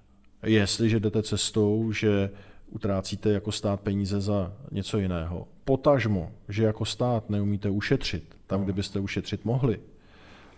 Jestliže 0.44 1.00
jdete 1.00 1.24
cestou, 1.24 1.92
že 1.92 2.30
utrácíte 2.70 3.30
jako 3.30 3.52
stát 3.52 3.82
peníze 3.82 4.22
za 4.22 4.54
něco 4.72 4.98
jiného, 4.98 5.48
potažmo, 5.66 6.32
že 6.50 6.64
jako 6.64 6.86
stát 6.86 7.30
neumíte 7.30 7.70
ušetřit 7.70 8.38
tam, 8.48 8.64
kde 8.64 8.74
byste 8.74 9.00
ušetřit 9.00 9.46
mohli. 9.46 9.80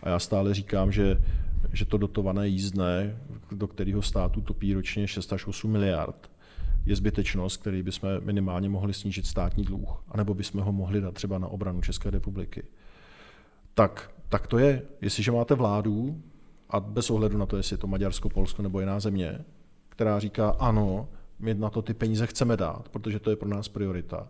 A 0.03 0.09
já 0.09 0.19
stále 0.19 0.53
říkám, 0.53 0.91
že, 0.91 1.21
že 1.73 1.85
to 1.85 1.97
dotované 1.97 2.47
jízdné, 2.47 3.17
do 3.51 3.67
kterého 3.67 4.01
státu 4.01 4.41
topí 4.41 4.73
ročně 4.73 5.07
6 5.07 5.33
až 5.33 5.47
8 5.47 5.71
miliard, 5.71 6.31
je 6.85 6.95
zbytečnost, 6.95 7.57
který 7.57 7.83
bychom 7.83 8.09
minimálně 8.19 8.69
mohli 8.69 8.93
snížit 8.93 9.25
státní 9.25 9.63
dluh, 9.63 10.03
anebo 10.07 10.33
bychom 10.33 10.61
ho 10.61 10.71
mohli 10.71 11.01
dát 11.01 11.13
třeba 11.13 11.37
na 11.37 11.47
obranu 11.47 11.81
České 11.81 12.09
republiky. 12.09 12.63
Tak, 13.73 14.11
tak 14.29 14.47
to 14.47 14.57
je. 14.57 14.81
Jestliže 15.01 15.31
máte 15.31 15.55
vládu, 15.55 16.21
a 16.69 16.79
bez 16.79 17.09
ohledu 17.09 17.37
na 17.37 17.45
to, 17.45 17.57
jestli 17.57 17.73
je 17.73 17.77
to 17.77 17.87
Maďarsko, 17.87 18.29
Polsko 18.29 18.61
nebo 18.61 18.79
jiná 18.79 18.99
země, 18.99 19.45
která 19.99 20.19
říká 20.19 20.49
ano, 20.49 21.07
my 21.39 21.53
na 21.53 21.69
to 21.69 21.81
ty 21.81 21.93
peníze 21.93 22.27
chceme 22.27 22.57
dát, 22.57 22.89
protože 22.89 23.19
to 23.19 23.29
je 23.29 23.35
pro 23.35 23.49
nás 23.49 23.67
priorita, 23.67 24.27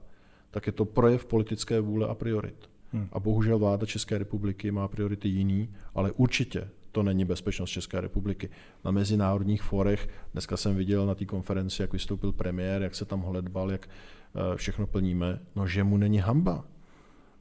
tak 0.51 0.67
je 0.67 0.73
to 0.73 0.85
projev 0.85 1.25
politické 1.25 1.79
vůle 1.79 2.07
a 2.07 2.15
priorit. 2.15 2.69
Hmm. 2.91 3.07
A 3.11 3.19
bohužel 3.19 3.59
vláda 3.59 3.85
České 3.85 4.17
republiky 4.17 4.71
má 4.71 4.87
priority 4.87 5.27
jiný, 5.27 5.69
ale 5.95 6.11
určitě 6.11 6.69
to 6.91 7.03
není 7.03 7.25
bezpečnost 7.25 7.69
České 7.69 8.01
republiky. 8.01 8.49
Na 8.85 8.91
mezinárodních 8.91 9.61
forech, 9.61 10.09
dneska 10.33 10.57
jsem 10.57 10.75
viděl 10.75 11.05
na 11.05 11.15
té 11.15 11.25
konferenci, 11.25 11.81
jak 11.81 11.93
vystoupil 11.93 12.31
premiér, 12.31 12.81
jak 12.81 12.95
se 12.95 13.05
tam 13.05 13.21
holedbal, 13.21 13.71
jak 13.71 13.89
eh, 13.89 14.57
všechno 14.57 14.87
plníme, 14.87 15.39
no 15.55 15.67
že 15.67 15.83
mu 15.83 15.97
není 15.97 16.17
hamba. 16.17 16.65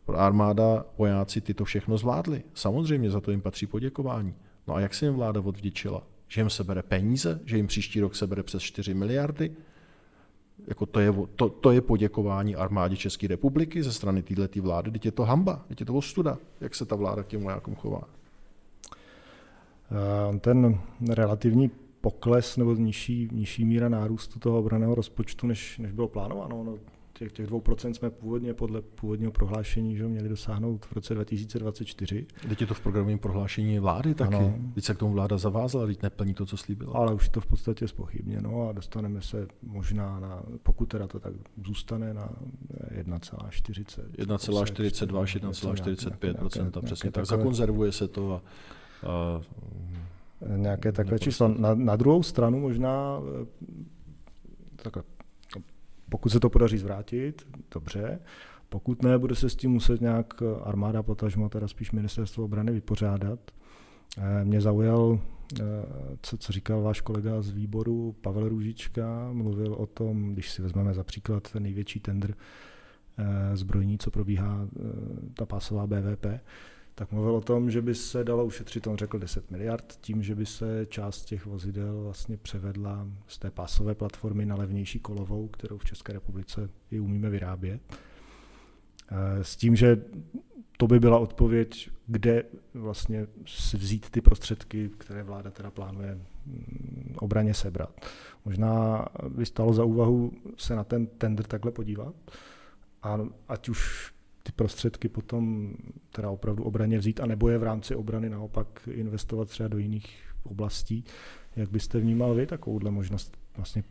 Pro 0.05 0.19
armáda, 0.19 0.85
vojáci 0.99 1.41
ty 1.41 1.55
to 1.55 1.65
všechno 1.65 1.99
zvládli. 1.99 2.43
Samozřejmě 2.55 3.11
za 3.11 3.21
to 3.21 3.31
jim 3.31 3.41
patří 3.41 3.67
poděkování. 3.67 4.35
No 4.67 4.75
a 4.75 4.81
jak 4.81 4.95
se 4.95 5.07
jim 5.07 5.15
vláda 5.15 5.41
odvděčila? 5.41 6.03
Že 6.29 6.41
jim 6.41 6.51
sebere 6.51 6.83
peníze, 6.83 7.41
že 7.45 7.57
jim 7.57 7.67
příští 7.67 8.01
rok 8.01 8.17
sebere 8.17 8.43
přes 8.43 8.63
4 8.63 8.95
miliardy. 8.95 9.51
Jako 10.67 10.87
to, 10.87 11.01
je, 11.01 11.15
to, 11.37 11.49
to 11.49 11.71
je 11.71 11.81
poděkování 11.81 12.57
armádě 12.57 12.97
České 12.97 13.27
republiky 13.27 13.83
ze 13.83 13.93
strany 13.93 14.23
této 14.23 14.63
vlády. 14.63 14.91
Teď 14.91 15.05
je 15.05 15.13
to 15.13 15.25
hamba, 15.25 15.65
teď 15.69 15.81
je 15.81 15.87
to 15.87 15.95
ostuda, 15.95 16.39
jak 16.61 16.75
se 16.75 16.87
ta 16.87 16.97
vláda 16.97 17.23
k 17.23 17.27
těm 17.27 17.43
vojákům 17.43 17.75
chová. 17.75 18.03
Eh, 19.91 20.39
ten 20.39 20.81
relativní 21.11 21.71
pokles 22.01 22.57
nebo 22.57 22.75
nižší, 22.75 23.29
nižší 23.33 23.65
míra 23.65 23.89
nárůstu 23.89 24.39
toho 24.39 24.59
obraného 24.59 24.95
rozpočtu, 24.95 25.47
než, 25.47 25.79
než 25.79 25.93
bylo 25.93 26.09
plánováno. 26.09 26.65
No, 26.65 26.79
těch, 27.19 27.33
těch 27.33 27.51
2% 27.51 27.93
jsme 27.93 28.11
původně 28.11 28.55
podle 28.55 28.83
původního 28.83 29.33
prohlášení 29.33 29.97
že 29.97 30.09
měli 30.09 30.29
dosáhnout 30.29 30.87
v 30.87 30.93
roce 30.93 31.15
2024. 31.15 32.27
Teď 32.49 32.61
je 32.61 32.67
to 32.67 32.75
v 32.75 32.81
programovém 32.81 33.19
prohlášení 33.19 33.79
vlády 33.79 34.15
taky. 34.15 34.35
Ano. 34.35 34.55
Teď 34.75 34.85
se 34.85 34.95
k 34.95 34.99
tomu 34.99 35.13
vláda 35.13 35.39
zavázala, 35.39 35.87
teď 35.87 36.03
neplní 36.03 36.35
to, 36.35 36.47
co 36.47 36.57
slíbila. 36.57 36.93
Ale 36.95 37.15
už 37.15 37.29
to 37.29 37.41
v 37.41 37.47
podstatě 37.47 37.89
spochybněno 37.89 38.69
a 38.69 38.73
dostaneme 38.73 39.23
se 39.23 39.47
možná 39.63 40.21
na, 40.21 40.43
pokud 40.63 40.87
teda 40.87 41.07
to 41.07 41.21
tak 41.21 41.33
zůstane, 41.67 42.15
na 42.15 42.31
1,40. 43.03 44.03
1,42 44.19 45.21
až 45.21 45.37
1,45% 45.37 46.83
přesně. 46.83 47.11
Tak 47.11 47.27
zakonzervuje 47.27 47.93
se 47.93 48.09
to 48.09 48.35
a, 48.35 48.41
a 49.07 49.41
nějaké 50.57 50.93
takové 50.93 51.19
číslo. 51.19 51.49
Na, 51.49 51.75
na 51.75 51.97
druhou 51.97 52.23
stranu 52.23 52.61
možná 52.61 53.21
takhle, 54.77 55.03
pokud 56.09 56.29
se 56.29 56.41
to 56.41 56.51
podaří 56.51 56.79
zvrátit, 56.79 57.47
dobře. 57.75 58.21
Pokud 58.69 59.03
ne, 59.03 59.19
bude 59.19 59.35
se 59.35 59.51
s 59.51 59.57
tím 59.57 59.71
muset 59.71 60.01
nějak 60.01 60.43
armáda, 60.63 61.03
potažmo 61.03 61.49
teda 61.49 61.69
spíš 61.69 61.93
ministerstvo 61.93 62.45
obrany 62.45 62.73
vypořádat. 62.73 63.41
Eh, 64.19 64.45
mě 64.45 64.61
zaujal, 64.61 65.21
eh, 65.61 65.65
co, 66.23 66.37
co 66.39 66.53
říkal 66.53 66.83
váš 66.83 67.01
kolega 67.01 67.43
z 67.43 67.51
výboru 67.51 68.17
Pavel 68.21 68.49
Růžička, 68.49 69.29
mluvil 69.33 69.75
o 69.75 69.87
tom, 69.87 70.33
když 70.33 70.51
si 70.51 70.63
vezmeme 70.63 70.95
za 70.95 71.05
příklad 71.05 71.53
ten 71.53 71.63
největší 71.63 72.01
tender 72.01 72.35
zbrojní, 73.55 73.99
co 73.99 74.11
probíhá 74.11 74.69
ta 75.35 75.47
pásová 75.47 75.87
BVP, 75.87 76.41
tak 76.99 77.13
mluvil 77.13 77.37
o 77.37 77.41
tom, 77.41 77.71
že 77.71 77.83
by 77.83 77.95
se 77.95 78.25
dalo 78.25 78.45
ušetřit, 78.45 78.87
on 78.87 78.97
řekl 78.97 79.19
10 79.19 79.51
miliard, 79.51 79.99
tím, 80.01 80.23
že 80.23 80.35
by 80.35 80.47
se 80.47 80.87
část 80.87 81.25
těch 81.25 81.47
vozidel 81.47 82.03
vlastně 82.03 82.37
převedla 82.37 83.09
z 83.27 83.39
té 83.39 83.51
pásové 83.51 83.95
platformy 83.95 84.47
na 84.47 84.57
levnější 84.57 84.99
kolovou, 84.99 85.49
kterou 85.49 85.79
v 85.79 85.85
České 85.85 86.13
republice 86.13 86.71
i 86.91 87.01
umíme 87.01 87.31
vyrábět. 87.31 87.81
S 89.43 89.57
tím, 89.57 89.77
že 89.77 90.05
to 90.77 90.87
by 90.87 91.01
byla 91.01 91.19
odpověď, 91.19 91.91
kde 92.07 92.45
vlastně 92.75 93.27
vzít 93.75 94.11
ty 94.11 94.21
prostředky, 94.21 94.91
které 94.99 95.23
vláda 95.23 95.51
teda 95.51 95.71
plánuje 95.71 96.15
mm, 96.47 97.15
obraně 97.19 97.55
sebrat. 97.55 98.07
Možná 98.45 99.07
by 99.29 99.47
stalo 99.47 99.73
za 99.73 99.85
úvahu 99.85 100.33
se 100.57 100.77
na 100.77 100.85
ten 100.85 101.07
tender 101.07 101.47
takhle 101.47 101.73
podívat, 101.73 102.15
a 103.03 103.19
ať 103.49 103.69
už 103.69 104.13
ty 104.49 104.53
prostředky 104.53 105.09
potom 105.09 105.75
teda 106.13 106.31
opravdu 106.31 106.65
obraně 106.65 106.99
vzít, 106.99 107.21
anebo 107.21 107.49
je 107.49 107.59
v 107.59 107.63
rámci 107.63 107.95
obrany 107.95 108.31
naopak 108.31 108.89
investovat 108.93 109.49
třeba 109.49 109.69
do 109.69 109.79
jiných 109.79 110.23
oblastí. 110.45 111.05
Jak 111.57 111.71
byste 111.71 112.01
vnímal 112.01 112.35
vy 112.35 112.47
takovouhle 112.47 112.91
možnost 112.91 113.37
vlastně 113.57 113.85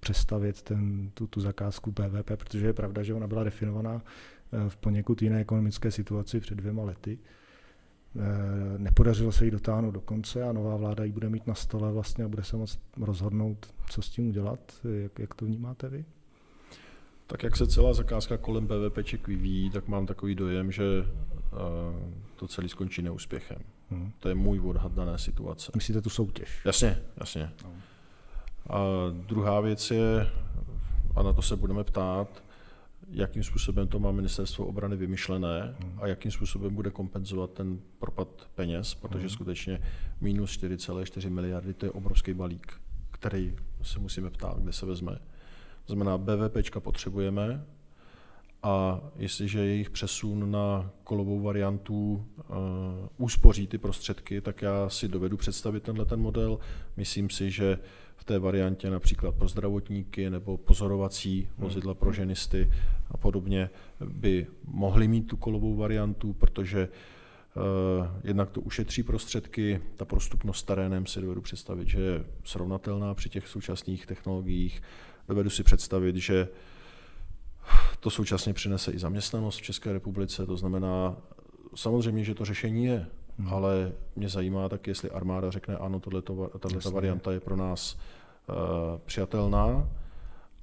přestavět 0.00 0.62
ten, 0.62 1.10
tu, 1.14 1.26
tu 1.26 1.40
zakázku 1.40 1.92
PVP, 1.92 2.36
protože 2.36 2.66
je 2.66 2.72
pravda, 2.72 3.02
že 3.02 3.14
ona 3.14 3.26
byla 3.26 3.44
definovaná 3.44 4.02
eh, 4.52 4.68
v 4.68 4.76
poněkud 4.76 5.22
jiné 5.22 5.40
ekonomické 5.40 5.90
situaci 5.90 6.40
před 6.40 6.54
dvěma 6.54 6.82
lety. 6.84 7.18
Eh, 8.16 8.78
nepodařilo 8.78 9.32
se 9.32 9.44
jí 9.44 9.50
dotáhnout 9.50 9.90
do 9.90 10.00
konce 10.00 10.42
a 10.42 10.52
nová 10.52 10.76
vláda 10.76 11.04
ji 11.04 11.12
bude 11.12 11.28
mít 11.28 11.46
na 11.46 11.54
stole 11.54 11.92
vlastně 11.92 12.24
a 12.24 12.28
bude 12.28 12.44
se 12.44 12.56
moct 12.56 12.80
rozhodnout, 12.96 13.74
co 13.90 14.02
s 14.02 14.10
tím 14.10 14.28
udělat. 14.28 14.72
Jak, 15.02 15.18
jak 15.18 15.34
to 15.34 15.46
vnímáte 15.46 15.88
vy? 15.88 16.04
Tak 17.30 17.42
jak 17.42 17.56
se 17.56 17.66
celá 17.66 17.94
zakázka 17.94 18.36
kolem 18.36 18.66
BVPček 18.66 19.28
vyvíjí, 19.28 19.70
tak 19.70 19.88
mám 19.88 20.06
takový 20.06 20.34
dojem, 20.34 20.72
že 20.72 20.84
uh, 21.00 21.08
to 22.36 22.48
celé 22.48 22.68
skončí 22.68 23.02
neúspěchem. 23.02 23.58
Hmm. 23.90 24.12
To 24.18 24.28
je 24.28 24.34
můj 24.34 24.60
odhad 24.60 24.92
dané 24.92 25.18
situace. 25.18 25.72
Myslíte 25.74 26.02
tu 26.02 26.10
soutěž? 26.10 26.60
Jasně, 26.64 26.98
jasně. 27.16 27.52
No. 27.64 27.72
A 28.70 28.78
druhá 29.10 29.60
věc 29.60 29.90
je, 29.90 30.30
a 31.16 31.22
na 31.22 31.32
to 31.32 31.42
se 31.42 31.56
budeme 31.56 31.84
ptát, 31.84 32.44
jakým 33.10 33.42
způsobem 33.42 33.88
to 33.88 33.98
má 33.98 34.12
ministerstvo 34.12 34.66
obrany 34.66 34.96
vymyšlené 34.96 35.74
hmm. 35.80 35.98
a 36.02 36.06
jakým 36.06 36.30
způsobem 36.30 36.74
bude 36.74 36.90
kompenzovat 36.90 37.50
ten 37.50 37.78
propad 37.98 38.28
peněz, 38.54 38.94
protože 38.94 39.18
hmm. 39.18 39.28
skutečně 39.28 39.82
minus 40.20 40.58
4,4 40.58 41.30
miliardy 41.30 41.74
to 41.74 41.86
je 41.86 41.92
obrovský 41.92 42.34
balík, 42.34 42.72
který 43.10 43.56
se 43.82 43.98
musíme 43.98 44.30
ptát, 44.30 44.58
kde 44.58 44.72
se 44.72 44.86
vezme. 44.86 45.18
To 45.90 45.94
znamená, 45.94 46.18
BVP 46.18 46.78
potřebujeme 46.78 47.64
a 48.62 49.00
jestliže 49.16 49.58
jejich 49.58 49.90
přesun 49.90 50.50
na 50.50 50.90
kolovou 51.04 51.40
variantu 51.40 52.26
uh, 52.38 52.56
úspoří 53.18 53.66
ty 53.66 53.78
prostředky, 53.78 54.40
tak 54.40 54.62
já 54.62 54.88
si 54.88 55.08
dovedu 55.08 55.36
představit 55.36 55.82
tenhle 55.82 56.04
ten 56.04 56.20
model. 56.20 56.58
Myslím 56.96 57.30
si, 57.30 57.50
že 57.50 57.78
v 58.16 58.24
té 58.24 58.38
variantě 58.38 58.90
například 58.90 59.34
pro 59.34 59.48
zdravotníky 59.48 60.30
nebo 60.30 60.56
pozorovací 60.56 61.40
hmm. 61.40 61.50
vozidla 61.68 61.94
pro 61.94 62.12
ženisty 62.12 62.72
a 63.10 63.16
podobně 63.16 63.70
by 64.04 64.46
mohli 64.64 65.08
mít 65.08 65.26
tu 65.26 65.36
kolovou 65.36 65.76
variantu, 65.76 66.32
protože 66.32 66.88
Uh, 67.56 68.06
jednak 68.24 68.50
to 68.50 68.60
ušetří 68.60 69.02
prostředky, 69.02 69.80
ta 69.96 70.04
prostupnost 70.04 70.62
terénem 70.62 71.06
si 71.06 71.20
dovedu 71.20 71.40
představit, 71.40 71.88
že 71.88 72.00
je 72.00 72.24
srovnatelná 72.44 73.14
při 73.14 73.28
těch 73.28 73.48
současných 73.48 74.06
technologiích. 74.06 74.82
Dovedu 75.30 75.50
si 75.50 75.62
představit, 75.62 76.16
že 76.16 76.48
to 78.00 78.10
současně 78.10 78.52
přinese 78.52 78.92
i 78.92 78.98
zaměstnanost 78.98 79.56
v 79.56 79.62
České 79.62 79.92
republice, 79.92 80.46
to 80.46 80.56
znamená, 80.56 81.16
samozřejmě, 81.74 82.24
že 82.24 82.34
to 82.34 82.44
řešení 82.44 82.84
je, 82.84 83.06
hmm. 83.38 83.48
ale 83.48 83.92
mě 84.16 84.28
zajímá 84.28 84.68
tak, 84.68 84.86
jestli 84.86 85.10
armáda 85.10 85.50
řekne, 85.50 85.76
ano, 85.76 86.00
tato 86.00 86.90
varianta 86.90 87.32
je 87.32 87.40
pro 87.40 87.56
nás 87.56 87.94
uh, 87.94 88.54
přijatelná 89.04 89.88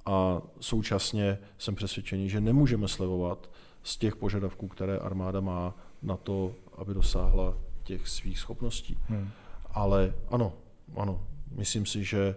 a 0.06 0.42
současně 0.60 1.38
jsem 1.58 1.74
přesvědčený, 1.74 2.28
že 2.28 2.40
nemůžeme 2.40 2.88
slevovat 2.88 3.50
z 3.82 3.96
těch 3.96 4.16
požadavků, 4.16 4.68
které 4.68 4.98
armáda 4.98 5.40
má 5.40 5.74
na 6.02 6.16
to, 6.16 6.52
aby 6.76 6.94
dosáhla 6.94 7.54
těch 7.82 8.08
svých 8.08 8.38
schopností. 8.38 8.98
Hmm. 9.08 9.30
Ale 9.70 10.14
ano, 10.30 10.52
ano, 10.96 11.26
myslím 11.50 11.86
si, 11.86 12.04
že 12.04 12.34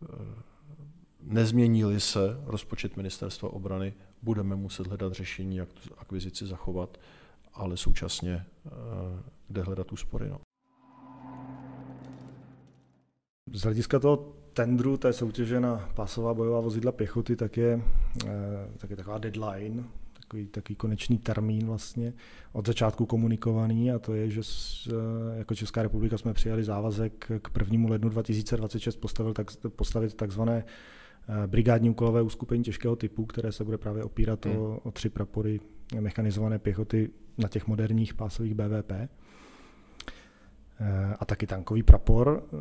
uh, 0.00 0.08
Nezmění-li 1.22 2.00
se 2.00 2.40
rozpočet 2.44 2.96
ministerstva 2.96 3.52
obrany, 3.52 3.94
budeme 4.22 4.56
muset 4.56 4.86
hledat 4.86 5.12
řešení, 5.12 5.56
jak 5.56 5.72
tu 5.72 5.80
akvizici 5.98 6.46
zachovat, 6.46 6.98
ale 7.54 7.76
současně 7.76 8.46
eh, 8.66 8.70
kde 9.48 9.62
hledat 9.62 9.92
úspory. 9.92 10.28
No. 10.28 10.40
Z 13.52 13.62
hlediska 13.62 13.98
toho 13.98 14.32
tendru 14.52 14.96
té 14.96 15.12
soutěže 15.12 15.60
na 15.60 15.90
pásová 15.94 16.34
bojová 16.34 16.60
vozidla 16.60 16.92
pěchoty, 16.92 17.36
tak 17.36 17.56
je, 17.56 17.82
eh, 18.24 18.28
tak 18.76 18.90
je 18.90 18.96
taková 18.96 19.18
deadline, 19.18 19.84
takový, 20.12 20.46
takový 20.46 20.76
konečný 20.76 21.18
termín 21.18 21.66
vlastně 21.66 22.12
od 22.52 22.66
začátku 22.66 23.06
komunikovaný 23.06 23.92
a 23.92 23.98
to 23.98 24.14
je, 24.14 24.30
že 24.30 24.40
eh, 24.88 24.92
jako 25.38 25.54
Česká 25.54 25.82
republika 25.82 26.18
jsme 26.18 26.34
přijali 26.34 26.64
závazek 26.64 27.30
k 27.42 27.50
1. 27.58 27.90
lednu 27.90 28.08
2026 28.08 28.96
postavit, 28.96 29.34
tak, 29.34 29.46
postavit 29.76 30.14
takzvané 30.14 30.64
Eh, 30.64 30.64
brigádní 31.46 31.90
úkolové 31.90 32.22
uskupení 32.22 32.64
těžkého 32.64 32.96
typu, 32.96 33.26
které 33.26 33.52
se 33.52 33.64
bude 33.64 33.78
právě 33.78 34.04
opírat 34.04 34.46
hmm. 34.46 34.56
o, 34.56 34.80
o 34.82 34.90
tři 34.90 35.08
prapory 35.08 35.60
mechanizované 36.00 36.58
pěchoty 36.58 37.10
na 37.38 37.48
těch 37.48 37.66
moderních 37.66 38.14
pásových 38.14 38.54
BVP 38.54 38.92
eh, 38.92 39.08
a 41.20 41.24
taky 41.24 41.46
tankový 41.46 41.82
prapor. 41.82 42.42
Eh, 42.44 42.56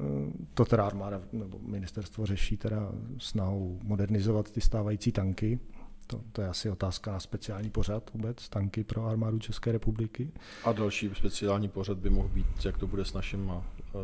to 0.53 0.65
teda 0.65 0.85
armáda 0.85 1.21
nebo 1.31 1.59
ministerstvo 1.61 2.25
řeší 2.25 2.57
teda 2.57 2.91
snahou 3.17 3.79
modernizovat 3.83 4.51
ty 4.51 4.61
stávající 4.61 5.11
tanky. 5.11 5.59
To, 6.07 6.21
to 6.31 6.41
je 6.41 6.47
asi 6.47 6.69
otázka 6.69 7.11
na 7.11 7.19
speciální 7.19 7.69
pořad 7.69 8.13
vůbec, 8.13 8.49
tanky 8.49 8.83
pro 8.83 9.05
armádu 9.05 9.39
České 9.39 9.71
republiky. 9.71 10.31
A 10.63 10.71
další 10.71 11.11
speciální 11.13 11.69
pořad 11.69 11.97
by 11.97 12.09
mohl 12.09 12.27
být, 12.27 12.65
jak 12.65 12.77
to 12.77 12.87
bude 12.87 13.05
s 13.05 13.13
naším, 13.13 13.51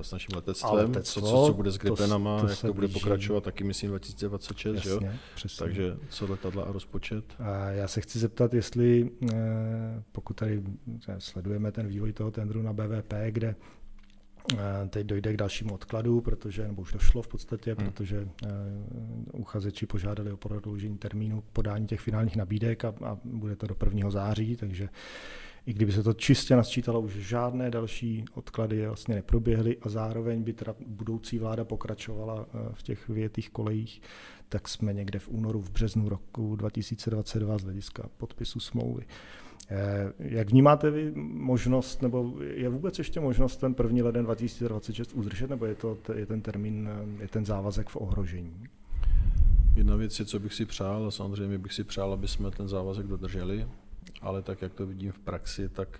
s 0.01 0.11
naším 0.11 0.35
letectvem, 0.35 0.73
letectvo, 0.73 1.21
co, 1.21 1.27
co, 1.27 1.45
co 1.47 1.53
bude 1.53 1.71
s 1.71 1.77
Gripenama, 1.77 2.39
to, 2.39 2.45
to 2.45 2.49
jak 2.49 2.61
to 2.61 2.73
bude 2.73 2.87
blíží. 2.87 2.99
pokračovat, 2.99 3.43
taky 3.43 3.63
myslím 3.63 3.89
2026, 3.89 4.75
Jasně, 4.75 5.07
jo? 5.07 5.13
Přesně. 5.35 5.63
Takže 5.63 5.97
co 6.09 6.27
letadla 6.27 6.63
a 6.63 6.71
rozpočet? 6.71 7.25
A 7.39 7.69
já 7.69 7.87
se 7.87 8.01
chci 8.01 8.19
zeptat, 8.19 8.53
jestli 8.53 9.11
eh, 9.31 10.03
pokud 10.11 10.33
tady 10.33 10.63
sledujeme 11.17 11.71
ten 11.71 11.87
vývoj 11.87 12.13
toho 12.13 12.31
tendru 12.31 12.61
na 12.61 12.73
BVP, 12.73 13.13
kde 13.29 13.55
Eh, 14.53 14.87
teď 14.89 15.07
dojde 15.07 15.33
k 15.33 15.37
dalšímu 15.37 15.73
odkladu, 15.73 16.21
protože, 16.21 16.67
nebo 16.67 16.81
už 16.81 16.93
došlo 16.93 17.21
v 17.21 17.27
podstatě, 17.27 17.75
hmm. 17.79 17.91
protože 17.91 18.27
uchazeči 19.33 19.85
požádali 19.85 20.31
o 20.31 20.37
prodloužení 20.37 20.97
termínu 20.97 21.43
podání 21.53 21.87
těch 21.87 21.99
finálních 21.99 22.35
nabídek 22.35 22.85
a, 22.85 22.93
a 23.05 23.17
bude 23.23 23.55
to 23.55 23.67
do 23.67 23.75
1. 23.85 24.11
září, 24.11 24.55
takže 24.55 24.89
i 25.65 25.73
kdyby 25.73 25.91
se 25.91 26.03
to 26.03 26.13
čistě 26.13 26.55
nasčítalo, 26.55 27.01
už 27.01 27.13
žádné 27.13 27.71
další 27.71 28.25
odklady 28.33 28.87
vlastně 28.87 29.15
neproběhly 29.15 29.77
a 29.81 29.89
zároveň 29.89 30.43
by 30.43 30.53
teda 30.53 30.75
budoucí 30.87 31.39
vláda 31.39 31.65
pokračovala 31.65 32.45
eh, 32.47 32.57
v 32.73 32.83
těch 32.83 33.09
větých 33.09 33.49
kolejích, 33.49 34.01
tak 34.49 34.67
jsme 34.67 34.93
někde 34.93 35.19
v 35.19 35.29
únoru, 35.29 35.61
v 35.61 35.69
březnu 35.69 36.09
roku 36.09 36.55
2022 36.55 37.57
z 37.57 37.63
hlediska 37.63 38.09
podpisu 38.17 38.59
smlouvy. 38.59 39.05
Eh, 39.69 40.13
jak 40.19 40.49
vnímáte 40.49 40.91
vy 40.91 41.11
možnost, 41.15 42.01
nebo 42.01 42.33
je 42.41 42.69
vůbec 42.69 42.97
ještě 42.97 43.19
možnost 43.19 43.57
ten 43.57 43.73
první 43.73 44.01
leden 44.01 44.25
2026 44.25 45.13
udržet, 45.13 45.49
nebo 45.49 45.65
je, 45.65 45.75
to, 45.75 45.97
je 46.13 46.25
ten 46.25 46.41
termín, 46.41 46.89
je 47.19 47.27
ten 47.27 47.45
závazek 47.45 47.89
v 47.89 47.95
ohrožení? 47.95 48.67
Jedna 49.75 49.95
věc 49.95 50.19
je, 50.19 50.25
co 50.25 50.39
bych 50.39 50.53
si 50.53 50.65
přál, 50.65 51.07
a 51.07 51.11
samozřejmě 51.11 51.57
bych 51.57 51.73
si 51.73 51.83
přál, 51.83 52.13
aby 52.13 52.27
jsme 52.27 52.51
ten 52.51 52.67
závazek 52.67 53.07
dodrželi, 53.07 53.67
ale 54.23 54.41
tak, 54.41 54.61
jak 54.61 54.73
to 54.73 54.87
vidím 54.87 55.11
v 55.11 55.19
praxi, 55.19 55.69
tak 55.69 55.99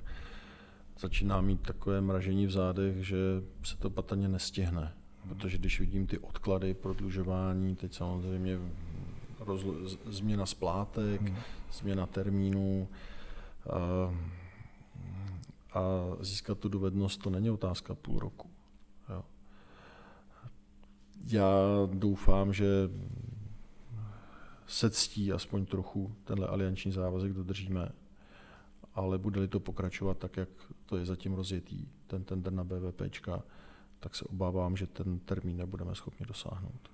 začíná 0.99 1.41
mít 1.41 1.61
takové 1.61 2.01
mražení 2.01 2.47
v 2.47 2.51
zádech, 2.51 3.05
že 3.05 3.17
se 3.63 3.77
to 3.77 3.89
patrně 3.89 4.27
nestihne. 4.27 4.93
Protože 5.29 5.57
když 5.57 5.79
vidím 5.79 6.07
ty 6.07 6.19
odklady, 6.19 6.73
prodlužování, 6.73 7.75
teď 7.75 7.93
samozřejmě 7.93 8.59
rozlo- 9.39 9.97
změna 10.05 10.45
splátek, 10.45 11.21
hmm. 11.21 11.37
změna 11.71 12.05
termínů, 12.05 12.87
a, 13.69 13.77
a 15.79 15.81
získat 16.19 16.59
tu 16.59 16.69
dovednost 16.69 17.21
to 17.21 17.29
není 17.29 17.49
otázka 17.49 17.95
půl 17.95 18.19
roku. 18.19 18.49
Jo. 19.09 19.23
Já 21.25 21.49
doufám, 21.93 22.53
že 22.53 22.89
se 24.67 24.89
ctí 24.89 25.31
aspoň 25.31 25.65
trochu 25.65 26.15
tenhle 26.23 26.47
alianční 26.47 26.91
závazek 26.91 27.33
dodržíme, 27.33 27.89
ale 28.95 29.17
bude-li 29.17 29.47
to 29.47 29.59
pokračovat 29.59 30.17
tak, 30.17 30.37
jak 30.37 30.49
to 30.85 30.97
je 30.97 31.05
zatím 31.05 31.33
rozjetý, 31.33 31.87
ten 32.07 32.23
tender 32.23 32.53
na 32.53 32.63
BVPčka, 32.63 33.43
tak 33.99 34.15
se 34.15 34.25
obávám, 34.25 34.77
že 34.77 34.87
ten 34.87 35.19
termín 35.19 35.57
nebudeme 35.57 35.95
schopni 35.95 36.25
dosáhnout. 36.25 36.89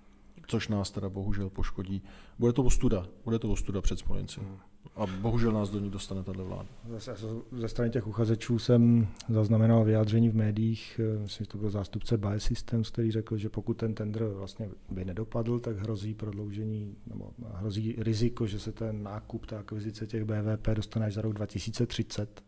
Což 0.48 0.68
nás 0.68 0.92
teda 0.92 1.10
bohužel 1.10 1.50
poškodí. 1.50 2.02
Bude 2.40 2.54
to 2.54 2.64
ostuda, 2.64 3.08
bude 3.26 3.40
to 3.40 3.52
ostuda 3.52 3.82
před 3.82 4.00
Smolenci. 4.00 4.40
Hmm. 4.40 4.60
A 4.96 5.06
bohužel 5.06 5.52
nás 5.52 5.70
do 5.70 5.80
ní 5.80 5.90
dostane 5.90 6.24
tato 6.24 6.46
vláda. 6.46 6.70
Zase 6.90 7.16
ze 7.52 7.68
strany 7.68 7.92
těch 7.92 8.08
uchazečů 8.08 8.60
jsem 8.60 9.08
zaznamenal 9.30 9.84
vyjádření 9.84 10.30
v 10.30 10.36
médiích, 10.36 11.02
eh, 11.04 11.20
myslím, 11.20 11.46
že 11.46 11.50
to 11.50 11.58
byl 11.58 11.70
zástupce 11.70 12.18
Buy 12.18 12.40
Systems, 12.40 12.90
který 12.90 13.12
řekl, 13.12 13.38
že 13.38 13.50
pokud 13.50 13.74
ten 13.74 13.94
tender 13.94 14.24
vlastně 14.24 14.70
by 14.90 15.06
nedopadl, 15.06 15.60
tak 15.60 15.78
hrozí 15.78 16.14
prodloužení, 16.14 16.96
nebo 17.08 17.32
hrozí 17.54 17.96
riziko, 17.98 18.48
že 18.48 18.60
se 18.60 18.72
ten 18.72 19.04
nákup, 19.04 19.46
ta 19.46 19.60
akvizice 19.60 20.08
těch 20.08 20.24
BVP 20.24 20.68
dostane 20.74 21.06
až 21.06 21.14
za 21.14 21.22
rok 21.22 21.34
2030, 21.34 22.44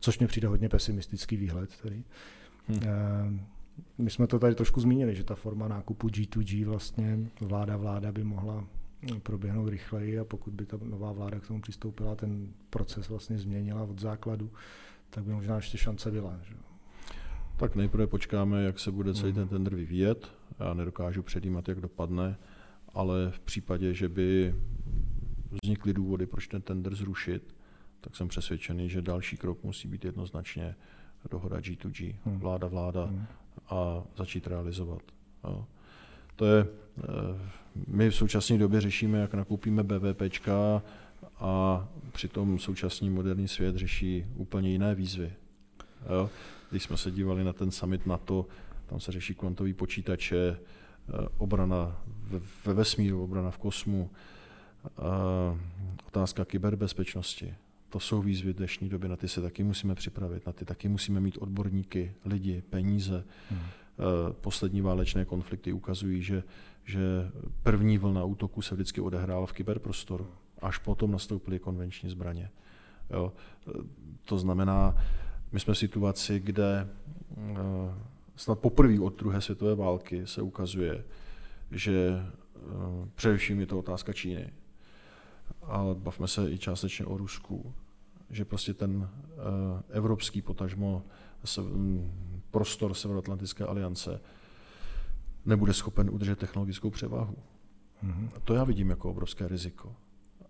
což 0.00 0.18
mě 0.18 0.28
přijde 0.28 0.48
hodně 0.48 0.68
pesimistický 0.68 1.36
výhled. 1.36 1.70
Tedy. 1.82 2.04
Hmm. 2.68 3.40
My 3.98 4.10
jsme 4.10 4.26
to 4.26 4.38
tady 4.38 4.54
trošku 4.54 4.80
zmínili, 4.80 5.14
že 5.14 5.24
ta 5.24 5.34
forma 5.34 5.68
nákupu 5.68 6.08
G2G 6.08 6.66
vlastně 6.66 7.18
vláda 7.40 7.76
vláda 7.76 8.12
by 8.12 8.24
mohla 8.24 8.64
proběhnout 9.22 9.68
rychleji 9.68 10.18
a 10.18 10.24
pokud 10.24 10.52
by 10.52 10.66
ta 10.66 10.78
nová 10.82 11.12
vláda 11.12 11.40
k 11.40 11.46
tomu 11.46 11.60
přistoupila, 11.60 12.14
ten 12.14 12.48
proces 12.70 13.08
vlastně 13.08 13.38
změnila 13.38 13.82
od 13.82 14.00
základu, 14.00 14.50
tak 15.10 15.24
by 15.24 15.32
možná 15.32 15.56
ještě 15.56 15.78
šance 15.78 16.10
byla. 16.10 16.38
Že? 16.42 16.54
Tak 17.56 17.76
nejprve 17.76 18.06
počkáme, 18.06 18.62
jak 18.62 18.78
se 18.78 18.90
bude 18.90 19.14
celý 19.14 19.32
ten 19.32 19.48
tender 19.48 19.74
vyvíjet. 19.74 20.32
Já 20.60 20.74
nedokážu 20.74 21.22
předjímat, 21.22 21.68
jak 21.68 21.80
dopadne, 21.80 22.36
ale 22.94 23.30
v 23.30 23.40
případě, 23.40 23.94
že 23.94 24.08
by 24.08 24.54
vznikly 25.62 25.94
důvody, 25.94 26.26
proč 26.26 26.48
ten 26.48 26.62
tender 26.62 26.94
zrušit, 26.94 27.54
tak 28.00 28.16
jsem 28.16 28.28
přesvědčený, 28.28 28.88
že 28.88 29.02
další 29.02 29.36
krok 29.36 29.64
musí 29.64 29.88
být 29.88 30.04
jednoznačně 30.04 30.74
dohoda 31.30 31.56
G2G, 31.56 32.16
hmm. 32.24 32.38
vláda, 32.38 32.66
vláda 32.66 33.04
hmm. 33.04 33.26
a 33.68 34.04
začít 34.16 34.46
realizovat. 34.46 35.02
Jo. 35.44 35.66
To 36.36 36.46
je, 36.46 36.66
eh, 36.98 37.02
my 37.86 38.10
v 38.10 38.14
současné 38.14 38.58
době 38.58 38.80
řešíme, 38.80 39.18
jak 39.18 39.34
nakoupíme 39.34 39.82
BVPčka 39.82 40.82
a 41.40 41.88
přitom 42.12 42.58
současný 42.58 43.10
moderní 43.10 43.48
svět 43.48 43.76
řeší 43.76 44.26
úplně 44.36 44.70
jiné 44.70 44.94
výzvy. 44.94 45.32
Jo? 46.10 46.30
Když 46.70 46.82
jsme 46.82 46.96
se 46.96 47.10
dívali 47.10 47.44
na 47.44 47.52
ten 47.52 47.70
summit 47.70 48.06
NATO, 48.06 48.46
tam 48.86 49.00
se 49.00 49.12
řeší 49.12 49.34
kvantový 49.34 49.72
počítače, 49.72 50.56
eh, 50.58 51.28
obrana 51.38 52.02
ve 52.64 52.74
vesmíru, 52.74 53.24
obrana 53.24 53.50
v 53.50 53.58
kosmu, 53.58 54.10
eh, 54.86 55.58
otázka 56.06 56.44
kyberbezpečnosti. 56.44 57.54
To 57.88 58.00
jsou 58.00 58.22
výzvy 58.22 58.54
dnešní 58.54 58.88
doby, 58.88 59.08
na 59.08 59.16
ty 59.16 59.28
se 59.28 59.40
taky 59.40 59.64
musíme 59.64 59.94
připravit, 59.94 60.46
na 60.46 60.52
ty 60.52 60.64
taky 60.64 60.88
musíme 60.88 61.20
mít 61.20 61.38
odborníky, 61.40 62.14
lidi, 62.24 62.62
peníze. 62.70 63.24
Hmm. 63.50 63.60
Poslední 64.40 64.80
válečné 64.80 65.24
konflikty 65.24 65.72
ukazují, 65.72 66.22
že, 66.22 66.42
že 66.84 67.00
první 67.62 67.98
vlna 67.98 68.24
útoku 68.24 68.62
se 68.62 68.74
vždycky 68.74 69.00
odehrála 69.00 69.46
v 69.46 69.52
kyberprostoru, 69.52 70.26
až 70.62 70.78
potom 70.78 71.12
nastoupily 71.12 71.58
konvenční 71.58 72.10
zbraně. 72.10 72.50
Jo. 73.10 73.32
To 74.24 74.38
znamená, 74.38 74.96
my 75.52 75.60
jsme 75.60 75.74
v 75.74 75.78
situaci, 75.78 76.40
kde 76.40 76.88
eh, 77.36 77.54
snad 78.36 78.58
poprvé 78.58 79.00
od 79.00 79.18
druhé 79.18 79.40
světové 79.40 79.74
války 79.74 80.26
se 80.26 80.42
ukazuje, 80.42 81.04
že 81.70 82.20
eh, 82.20 82.60
především 83.14 83.60
je 83.60 83.66
to 83.66 83.78
otázka 83.78 84.12
Číny, 84.12 84.52
ale 85.62 85.94
bavme 85.94 86.28
se 86.28 86.50
i 86.50 86.58
částečně 86.58 87.06
o 87.06 87.16
Rusku, 87.16 87.74
že 88.30 88.44
prostě 88.44 88.74
ten 88.74 89.08
eh, 89.08 89.36
evropský 89.90 90.42
potažmo 90.42 91.02
prostor 92.52 92.94
Severoatlantické 92.94 93.64
aliance 93.64 94.20
nebude 95.44 95.72
schopen 95.72 96.10
udržet 96.10 96.38
technologickou 96.38 96.90
převahu. 96.90 97.36
Mm-hmm. 98.04 98.28
A 98.36 98.40
to 98.40 98.54
já 98.54 98.64
vidím 98.64 98.90
jako 98.90 99.10
obrovské 99.10 99.48
riziko. 99.48 99.96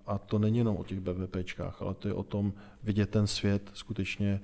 A 0.07 0.19
to 0.19 0.39
není 0.39 0.59
jenom 0.59 0.77
o 0.77 0.85
těch 0.85 1.01
BVPčkách, 1.01 1.83
ale 1.83 1.95
to 1.95 2.09
je 2.09 2.15
o 2.15 2.23
tom 2.23 2.53
vidět 2.83 3.11
ten 3.11 3.27
svět 3.27 3.71
skutečně 3.75 4.41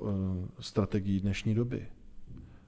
uh, 0.00 0.08
uh, 0.08 0.46
strategií 0.60 1.20
dnešní 1.20 1.54
doby. 1.54 1.86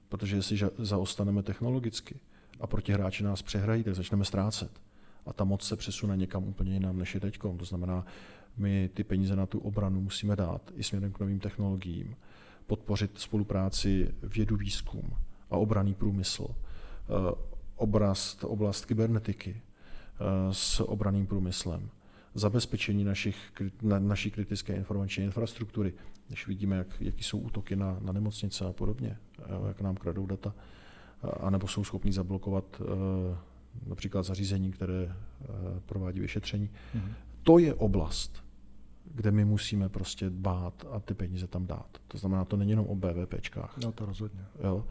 Protože 0.09 0.35
jestli 0.35 0.57
zaostaneme 0.77 1.43
technologicky 1.43 2.19
a 2.59 2.67
protihráči 2.67 3.23
nás 3.23 3.41
přehrají, 3.41 3.83
tak 3.83 3.95
začneme 3.95 4.25
ztrácet. 4.25 4.71
A 5.25 5.33
ta 5.33 5.43
moc 5.43 5.63
se 5.63 5.75
přesune 5.75 6.17
někam 6.17 6.43
úplně 6.43 6.73
jinam, 6.73 6.97
než 6.97 7.13
je 7.13 7.19
teď. 7.19 7.39
To 7.57 7.65
znamená, 7.65 8.05
my 8.57 8.89
ty 8.93 9.03
peníze 9.03 9.35
na 9.35 9.45
tu 9.45 9.59
obranu 9.59 10.01
musíme 10.01 10.35
dát 10.35 10.71
i 10.75 10.83
směrem 10.83 11.11
k 11.11 11.19
novým 11.19 11.39
technologiím, 11.39 12.15
podpořit 12.67 13.11
spolupráci 13.19 14.15
vědu, 14.23 14.55
výzkum 14.55 15.13
a 15.49 15.57
obraný 15.57 15.93
průmysl, 15.93 16.47
eh, 16.49 17.35
oblast, 17.75 18.43
oblast 18.43 18.85
kybernetiky 18.85 19.61
eh, 19.61 20.53
s 20.53 20.79
obraným 20.79 21.27
průmyslem, 21.27 21.89
zabezpečení 22.33 23.03
našich, 23.03 23.35
na, 23.81 23.99
naší 23.99 24.31
kritické 24.31 24.75
informační 24.75 25.23
infrastruktury, 25.23 25.93
když 26.27 26.47
vidíme, 26.47 26.75
jak, 26.75 26.87
jaký 26.99 27.23
jsou 27.23 27.39
útoky 27.39 27.75
na, 27.75 27.97
na 28.01 28.13
nemocnice 28.13 28.65
a 28.65 28.73
podobně, 28.73 29.17
eh, 29.39 29.43
jak 29.67 29.81
nám 29.81 29.95
kradou 29.95 30.25
data, 30.25 30.53
anebo 31.39 31.67
jsou 31.67 31.83
schopní 31.83 32.11
zablokovat 32.11 32.81
například 33.85 34.23
zařízení, 34.23 34.71
které 34.71 35.15
provádí 35.85 36.19
vyšetření. 36.19 36.69
Mm-hmm. 36.95 37.13
To 37.43 37.57
je 37.57 37.73
oblast, 37.73 38.44
kde 39.15 39.31
my 39.31 39.45
musíme 39.45 39.89
prostě 39.89 40.29
dbát 40.29 40.85
a 40.91 40.99
ty 40.99 41.13
peníze 41.13 41.47
tam 41.47 41.67
dát. 41.67 41.97
To 42.07 42.17
znamená, 42.17 42.45
to 42.45 42.57
není 42.57 42.69
jenom 42.69 42.85
o 42.85 42.95
BVPčkách. 42.95 43.77
No 43.83 43.91
to 43.91 44.05
rozhodně. 44.05 44.45
Jo? 44.63 44.85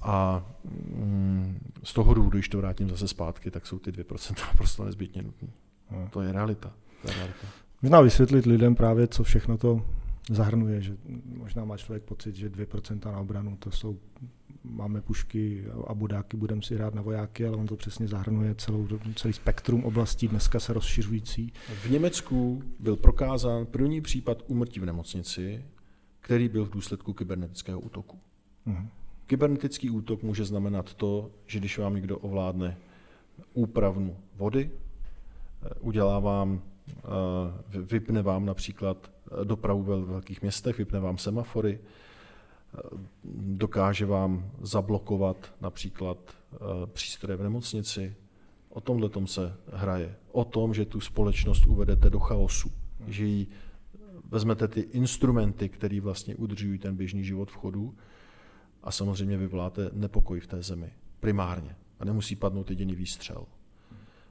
A 0.00 0.46
mm, 0.64 1.58
z 1.84 1.92
toho 1.92 2.14
důvodu, 2.14 2.36
když 2.36 2.48
to 2.48 2.58
vrátím 2.58 2.88
zase 2.88 3.08
zpátky, 3.08 3.50
tak 3.50 3.66
jsou 3.66 3.78
ty 3.78 3.90
2% 3.90 4.46
naprosto 4.46 4.84
nezbytně 4.84 5.22
nutné. 5.22 5.48
No. 5.90 6.08
To 6.10 6.22
je 6.22 6.32
realita. 6.32 6.72
To 7.02 7.08
je 7.08 7.14
realita. 7.14 7.46
Možná 7.82 8.00
vysvětlit 8.00 8.46
lidem 8.46 8.74
právě, 8.74 9.06
co 9.06 9.22
všechno 9.22 9.58
to 9.58 9.86
zahrnuje, 10.30 10.80
že 10.80 10.96
možná 11.36 11.64
má 11.64 11.76
člověk 11.76 12.02
pocit, 12.02 12.36
že 12.36 12.48
2% 12.48 13.12
na 13.12 13.18
obranu 13.18 13.56
to 13.56 13.70
jsou 13.70 13.98
máme 14.64 15.00
pušky 15.00 15.64
a 15.86 15.94
budáky, 15.94 16.36
budeme 16.36 16.62
si 16.62 16.74
hrát 16.74 16.94
na 16.94 17.02
vojáky, 17.02 17.46
ale 17.46 17.56
on 17.56 17.66
to 17.66 17.76
přesně 17.76 18.08
zahrnuje 18.08 18.54
celou, 18.54 18.88
celý 19.14 19.32
spektrum 19.32 19.84
oblastí, 19.84 20.28
dneska 20.28 20.60
se 20.60 20.72
rozšiřující. 20.72 21.52
V 21.68 21.90
Německu 21.90 22.62
byl 22.78 22.96
prokázán 22.96 23.66
první 23.66 24.00
případ 24.00 24.42
úmrtí 24.46 24.80
v 24.80 24.86
nemocnici, 24.86 25.64
který 26.20 26.48
byl 26.48 26.64
v 26.64 26.70
důsledku 26.70 27.12
kybernetického 27.12 27.80
útoku. 27.80 28.18
Uh-huh. 28.66 28.86
Kybernetický 29.26 29.90
útok 29.90 30.22
může 30.22 30.44
znamenat 30.44 30.94
to, 30.94 31.30
že 31.46 31.58
když 31.58 31.78
vám 31.78 31.94
někdo 31.94 32.18
ovládne 32.18 32.76
úpravnu 33.54 34.16
vody, 34.36 34.70
eh, 35.62 35.68
udělá 35.80 36.18
vám, 36.18 36.62
eh, 36.88 37.02
vypne 37.82 38.22
vám 38.22 38.46
například 38.46 39.10
dopravu 39.44 39.82
ve 39.82 40.00
velkých 40.00 40.42
městech, 40.42 40.78
vypne 40.78 41.00
vám 41.00 41.18
semafory, 41.18 41.78
dokáže 43.34 44.06
vám 44.06 44.50
zablokovat 44.60 45.54
například 45.60 46.18
eh, 46.52 46.56
přístroje 46.86 47.36
v 47.36 47.42
nemocnici. 47.42 48.16
O 48.68 48.80
tomhle 48.80 49.08
tom 49.08 49.26
se 49.26 49.56
hraje. 49.72 50.16
O 50.32 50.44
tom, 50.44 50.74
že 50.74 50.84
tu 50.84 51.00
společnost 51.00 51.66
uvedete 51.66 52.10
do 52.10 52.18
chaosu. 52.18 52.72
Že 53.06 53.24
jí 53.24 53.48
vezmete 54.28 54.68
ty 54.68 54.80
instrumenty, 54.80 55.68
které 55.68 56.00
vlastně 56.00 56.36
udržují 56.36 56.78
ten 56.78 56.96
běžný 56.96 57.24
život 57.24 57.50
v 57.50 57.56
chodu 57.56 57.94
a 58.82 58.90
samozřejmě 58.90 59.36
vyvoláte 59.36 59.90
nepokoj 59.92 60.40
v 60.40 60.46
té 60.46 60.62
zemi. 60.62 60.92
Primárně. 61.20 61.76
A 62.00 62.04
nemusí 62.04 62.36
padnout 62.36 62.70
jediný 62.70 62.94
výstřel. 62.94 63.46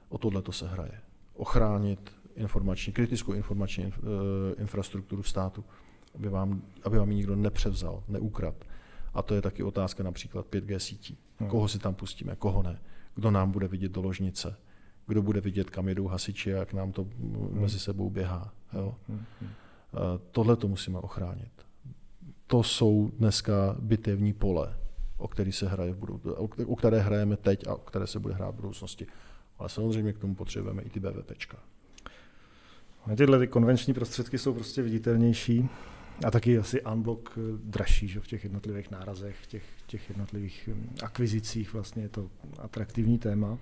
O 0.08 0.18
tohle 0.18 0.42
to 0.42 0.52
se 0.52 0.68
hraje. 0.68 1.00
Ochránit 1.34 2.12
informační, 2.34 2.92
kritickou 2.92 3.32
informační 3.32 3.84
eh, 3.84 3.90
infrastrukturu 4.60 5.22
státu 5.22 5.64
aby 6.14 6.28
vám, 6.28 6.62
aby 6.84 6.98
vám 6.98 7.10
ji 7.10 7.16
nikdo 7.16 7.36
nepřevzal, 7.36 8.02
neukrad. 8.08 8.54
A 9.14 9.22
to 9.22 9.34
je 9.34 9.42
taky 9.42 9.62
otázka 9.62 10.02
například 10.02 10.46
5G 10.46 10.76
sítí. 10.76 11.18
Hmm. 11.38 11.50
Koho 11.50 11.68
si 11.68 11.78
tam 11.78 11.94
pustíme, 11.94 12.36
koho 12.36 12.62
ne. 12.62 12.80
Kdo 13.14 13.30
nám 13.30 13.50
bude 13.50 13.68
vidět 13.68 13.92
do 13.92 14.02
ložnice, 14.02 14.56
kdo 15.06 15.22
bude 15.22 15.40
vidět, 15.40 15.70
kam 15.70 15.88
jedou 15.88 16.06
hasiči 16.06 16.54
a 16.54 16.58
jak 16.58 16.72
nám 16.72 16.92
to 16.92 17.02
hmm. 17.02 17.60
mezi 17.60 17.78
sebou 17.78 18.10
běhá. 18.10 18.52
Jo? 18.72 18.94
Hmm. 19.08 19.24
Tohle 20.30 20.56
to 20.56 20.68
musíme 20.68 20.98
ochránit. 20.98 21.52
To 22.46 22.62
jsou 22.62 23.10
dneska 23.18 23.76
bitevní 23.80 24.32
pole, 24.32 24.76
o, 25.16 25.28
který 25.28 25.52
se 25.52 25.68
hraje 25.68 25.92
v 25.92 25.96
budou, 25.96 26.20
o 26.66 26.76
které 26.76 27.00
hrajeme 27.00 27.36
teď 27.36 27.66
a 27.66 27.74
o 27.74 27.78
které 27.78 28.06
se 28.06 28.20
bude 28.20 28.34
hrát 28.34 28.50
v 28.50 28.54
budoucnosti. 28.54 29.06
Ale 29.58 29.68
samozřejmě 29.68 30.12
k 30.12 30.18
tomu 30.18 30.34
potřebujeme 30.34 30.82
i 30.82 30.90
ty 30.90 31.00
BVPčka. 31.00 31.58
Tyhle 33.16 33.38
ty 33.38 33.46
konvenční 33.46 33.94
prostředky 33.94 34.38
jsou 34.38 34.54
prostě 34.54 34.82
viditelnější. 34.82 35.68
A 36.26 36.30
taky 36.30 36.58
asi 36.58 36.82
unblock 36.82 37.30
eh, 37.36 37.40
dražší 37.64 38.08
že 38.08 38.20
v 38.20 38.26
těch 38.26 38.44
jednotlivých 38.44 38.90
nárazech, 38.90 39.36
v 39.42 39.46
těch, 39.46 39.62
těch 39.86 40.08
jednotlivých 40.08 40.68
hm, 40.72 40.96
akvizicích 41.02 41.72
vlastně 41.72 42.02
je 42.02 42.08
to 42.08 42.30
atraktivní 42.58 43.18
téma. 43.18 43.58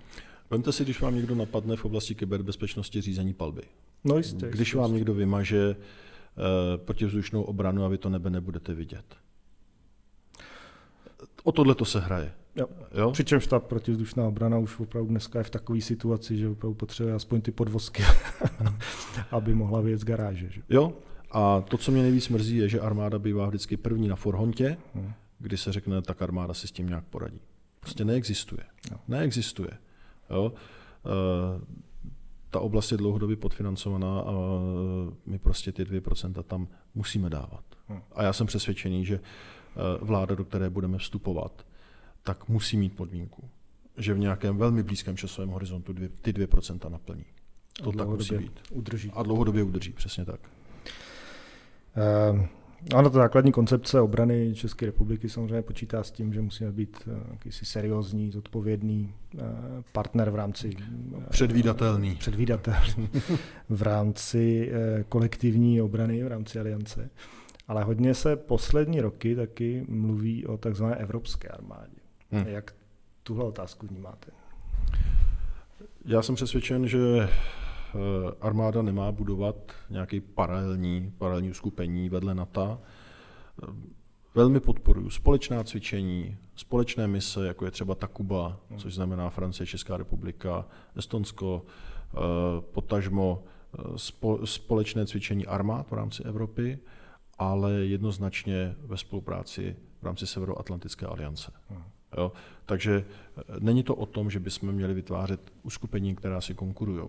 Vemte 0.50 0.72
si, 0.72 0.84
když 0.84 1.00
vám 1.00 1.14
někdo 1.14 1.34
napadne 1.34 1.76
v 1.76 1.84
oblasti 1.84 2.14
kyberbezpečnosti 2.14 3.00
řízení 3.00 3.34
palby. 3.34 3.62
No 4.04 4.16
jistě. 4.16 4.46
Když 4.46 4.58
jistě, 4.58 4.76
vám 4.76 4.94
někdo 4.94 5.14
vymaže 5.14 5.76
uh, 5.76 6.84
protivzdušnou 6.84 7.42
obranu 7.42 7.84
a 7.84 7.88
vy 7.88 7.98
to 7.98 8.08
nebe 8.08 8.30
nebudete 8.30 8.74
vidět. 8.74 9.04
O 11.42 11.52
tohle 11.52 11.74
to 11.74 11.84
se 11.84 12.00
hraje. 12.00 12.32
Jo. 12.56 12.66
Jo? 12.94 13.10
Přičemž 13.10 13.46
ta 13.46 13.58
protivzdušná 13.58 14.24
obrana 14.24 14.58
už 14.58 14.80
opravdu 14.80 15.10
dneska 15.10 15.38
je 15.38 15.44
v 15.44 15.50
takové 15.50 15.80
situaci, 15.80 16.36
že 16.36 16.48
opravdu 16.48 16.74
potřebuje 16.74 17.14
aspoň 17.14 17.40
ty 17.40 17.50
podvozky, 17.50 18.02
aby 19.30 19.54
mohla 19.54 19.82
z 19.94 20.04
garáže. 20.04 20.50
Že? 20.50 20.62
Jo, 20.68 20.92
a 21.30 21.60
to, 21.60 21.78
co 21.78 21.92
mě 21.92 22.02
nejvíc 22.02 22.28
mrzí, 22.28 22.56
je, 22.56 22.68
že 22.68 22.80
armáda 22.80 23.18
bývá 23.18 23.46
vždycky 23.48 23.76
první 23.76 24.08
na 24.08 24.16
forhontě, 24.16 24.76
hmm. 24.94 25.12
kdy 25.38 25.56
se 25.56 25.72
řekne, 25.72 26.02
tak 26.02 26.22
armáda 26.22 26.54
si 26.54 26.68
s 26.68 26.72
tím 26.72 26.86
nějak 26.86 27.04
poradí. 27.04 27.40
Prostě 27.80 28.04
neexistuje. 28.04 28.62
Jo. 28.90 28.98
Neexistuje. 29.08 29.70
Jo? 30.30 30.52
E, 31.06 31.80
ta 32.50 32.60
oblast 32.60 32.92
je 32.92 32.98
dlouhodobě 32.98 33.36
podfinancovaná 33.36 34.20
a 34.20 34.32
my 35.26 35.38
prostě 35.38 35.72
ty 35.72 35.84
2% 35.84 36.42
tam 36.42 36.68
musíme 36.94 37.30
dávat. 37.30 37.64
Hmm. 37.88 38.00
A 38.12 38.22
já 38.22 38.32
jsem 38.32 38.46
přesvědčený, 38.46 39.04
že 39.04 39.14
eh, 39.14 39.80
vláda, 40.00 40.34
do 40.34 40.44
které 40.44 40.70
budeme 40.70 40.98
vstupovat, 40.98 41.66
tak 42.22 42.48
musí 42.48 42.76
mít 42.76 42.96
podmínku, 42.96 43.48
že 43.96 44.14
v 44.14 44.18
nějakém 44.18 44.56
velmi 44.56 44.82
blízkém 44.82 45.16
časovém 45.16 45.50
horizontu 45.50 45.92
dvě, 45.92 46.08
ty 46.08 46.32
2% 46.32 46.90
naplní. 46.90 47.24
To 47.82 47.92
tak 47.92 48.08
musí 48.08 48.36
být. 48.36 48.60
Udrží. 48.70 49.10
A 49.14 49.22
dlouhodobě 49.22 49.62
udrží, 49.62 49.92
přesně 49.92 50.24
tak. 50.24 50.40
Um. 52.31 52.48
Ano, 52.94 53.11
ta 53.11 53.18
základní 53.18 53.53
koncepce 53.53 54.00
obrany 54.00 54.55
České 54.55 54.87
republiky 54.87 55.29
samozřejmě 55.29 55.62
počítá 55.62 56.03
s 56.03 56.11
tím, 56.11 56.33
že 56.33 56.40
musíme 56.40 56.72
být 56.72 57.09
eh, 57.09 57.20
jakýsi 57.31 57.64
seriózní, 57.64 58.31
zodpovědný 58.31 59.14
eh, 59.38 59.40
partner 59.92 60.31
v 60.31 60.35
rámci... 60.35 60.70
Eh, 61.18 61.31
předvídatelný. 61.31 62.14
Předvídatelný. 62.14 63.09
v 63.68 63.83
rámci 63.83 64.72
kolektivní 65.09 65.83
obrany, 65.83 66.24
v 66.24 66.29
rámci 66.29 66.61
aliance. 66.61 67.11
Ale 67.68 67.85
hodně 67.85 68.14
se 68.14 68.37
poslední 68.37 69.00
roky 69.00 69.37
taky 69.37 69.85
mluví 69.88 70.46
o 70.46 70.57
takzvané 70.57 70.96
evropské 70.96 71.48
armádě. 71.48 71.96
Hmm. 72.31 72.46
Jak 72.46 72.74
tuhle 73.22 73.44
otázku 73.44 73.87
vnímáte? 73.87 74.31
Já 76.05 76.22
jsem 76.22 76.35
přesvědčen, 76.35 76.88
že 76.88 77.29
armáda 78.40 78.83
nemá 78.83 79.12
budovat 79.12 79.57
nějaký 79.90 80.20
paralelní, 80.20 81.12
paralelní 81.18 81.50
uskupení 81.50 82.09
vedle 82.09 82.35
NATO. 82.35 82.81
Eh, 83.62 83.66
velmi 84.35 84.61
podporuji 84.61 85.11
společná 85.11 85.64
cvičení, 85.64 86.37
společné 86.55 87.09
mise, 87.09 87.46
jako 87.46 87.64
je 87.64 87.70
třeba 87.70 87.94
Takuba, 87.94 88.61
což 88.76 88.94
znamená 88.94 89.31
Francie, 89.31 89.66
Česká 89.66 89.96
republika, 89.96 90.66
Estonsko, 90.96 91.62
eh, 91.66 92.16
potažmo 92.61 93.44
společné 94.44 95.07
cvičení 95.07 95.46
armád 95.46 95.90
v 95.90 95.92
rámci 95.92 96.22
Evropy, 96.22 96.79
ale 97.38 97.72
jednoznačně 97.72 98.76
ve 98.79 98.96
spolupráci 98.96 99.76
v 100.03 100.05
rámci 100.05 100.26
Severoatlantické 100.26 101.07
aliance. 101.07 101.53
Jo? 102.16 102.33
Takže 102.66 103.05
není 103.59 103.83
to 103.83 103.94
o 103.94 104.07
tom, 104.07 104.31
že 104.31 104.40
bychom 104.40 104.72
měli 104.72 104.94
vytvářet 104.94 105.53
uskupení, 105.62 106.14
která 106.14 106.40
si 106.40 106.55
konkurují 106.55 107.03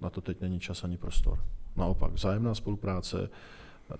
na 0.00 0.10
to 0.10 0.20
teď 0.20 0.40
není 0.40 0.60
čas 0.60 0.84
ani 0.84 0.96
prostor. 0.96 1.44
Naopak, 1.76 2.12
vzájemná 2.12 2.54
spolupráce, 2.54 3.30
eh, 3.92 3.96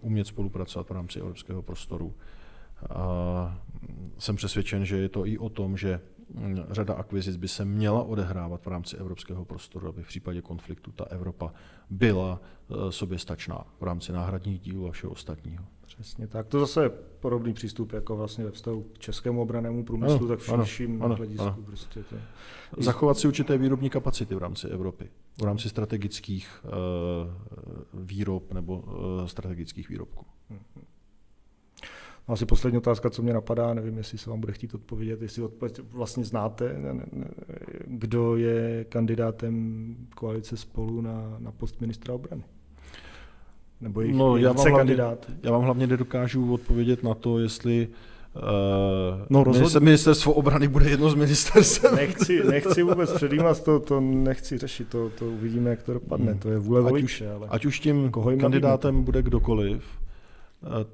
umět 0.00 0.26
spolupracovat 0.26 0.88
v 0.88 0.92
rámci 0.92 1.20
evropského 1.20 1.62
prostoru. 1.62 2.14
A 2.90 3.58
jsem 4.18 4.36
přesvědčen, 4.36 4.84
že 4.84 4.96
je 4.96 5.08
to 5.08 5.26
i 5.26 5.38
o 5.38 5.48
tom, 5.48 5.76
že 5.76 6.00
řada 6.70 6.94
akvizic 6.94 7.36
by 7.36 7.48
se 7.48 7.64
měla 7.64 8.02
odehrávat 8.02 8.64
v 8.64 8.68
rámci 8.68 8.96
evropského 8.96 9.44
prostoru, 9.44 9.88
aby 9.88 10.02
v 10.02 10.06
případě 10.06 10.42
konfliktu 10.42 10.92
ta 10.92 11.04
Evropa 11.04 11.52
byla 11.90 12.40
eh, 12.40 12.74
soběstačná 12.92 13.64
v 13.80 13.82
rámci 13.82 14.12
náhradních 14.12 14.60
dílů 14.60 14.88
a 14.88 14.92
všeho 14.92 15.12
ostatního. 15.12 15.64
Přesně 15.86 16.26
tak. 16.26 16.46
To 16.46 16.60
zase 16.60 16.82
je 16.82 16.88
podobný 17.20 17.52
přístup 17.52 17.92
jako 17.92 18.16
vlastně 18.16 18.44
ve 18.44 18.50
vztahu 18.50 18.82
k 18.82 18.98
českému 18.98 19.42
obranému 19.42 19.84
průmyslu, 19.84 20.18
ano, 20.18 20.28
tak 20.28 20.38
v 20.38 20.44
širším 20.44 21.00
hledisku. 21.00 21.42
Ano. 21.42 21.62
Prostě 21.66 22.02
to... 22.02 22.16
Zachovat 22.78 23.18
si 23.18 23.28
určité 23.28 23.58
výrobní 23.58 23.90
kapacity 23.90 24.34
v 24.34 24.38
rámci 24.38 24.68
Evropy, 24.68 25.10
v 25.40 25.44
rámci 25.44 25.68
strategických 25.68 26.64
uh, 26.64 26.70
výrob 28.02 28.52
nebo 28.52 28.78
uh, 28.78 29.26
strategických 29.26 29.88
výrobků. 29.88 30.26
Mhm. 30.50 30.84
Asi 32.28 32.46
poslední 32.46 32.78
otázka, 32.78 33.10
co 33.10 33.22
mě 33.22 33.32
napadá, 33.32 33.74
nevím, 33.74 33.98
jestli 33.98 34.18
se 34.18 34.30
vám 34.30 34.40
bude 34.40 34.52
chtít 34.52 34.74
odpovědět, 34.74 35.22
jestli 35.22 35.42
odpověď 35.42 35.80
vlastně 35.92 36.24
znáte, 36.24 36.76
kdo 37.86 38.36
je 38.36 38.84
kandidátem 38.88 39.96
koalice 40.14 40.56
spolu 40.56 41.00
na, 41.00 41.36
na 41.38 41.52
post 41.52 41.80
ministra 41.80 42.14
obrany. 42.14 42.42
Nebo 43.80 44.00
jich, 44.00 44.16
no, 44.16 44.36
já, 44.36 44.52
vám 44.52 44.66
hlavně, 44.66 44.96
já 45.42 45.52
vám 45.52 45.62
hlavně 45.62 45.86
nedokážu 45.86 46.54
odpovědět 46.54 47.02
na 47.02 47.14
to, 47.14 47.38
jestli 47.38 47.88
Uh, 48.34 49.26
no, 49.30 49.44
rozhodně. 49.44 49.80
Ministerstvo 49.80 50.32
obrany 50.32 50.68
bude 50.68 50.90
jedno 50.90 51.10
z 51.10 51.14
ministerstv. 51.14 51.92
Nechci, 51.96 52.44
nechci 52.44 52.82
vůbec 52.82 53.12
předjímat, 53.12 53.64
to, 53.64 53.80
to 53.80 54.00
nechci 54.00 54.58
řešit, 54.58 54.88
to, 54.88 55.10
to 55.10 55.26
uvidíme, 55.26 55.70
jak 55.70 55.82
to 55.82 55.92
dopadne. 55.92 56.30
Hmm. 56.30 56.40
To 56.40 56.50
je 56.50 56.58
vůle 56.58 56.80
voliče. 56.80 57.30
Ale 57.30 57.46
ať 57.50 57.66
už 57.66 57.80
tím 57.80 58.10
kandidátem 58.40 58.94
nabídne. 58.94 59.04
bude 59.04 59.22
kdokoliv, 59.22 59.84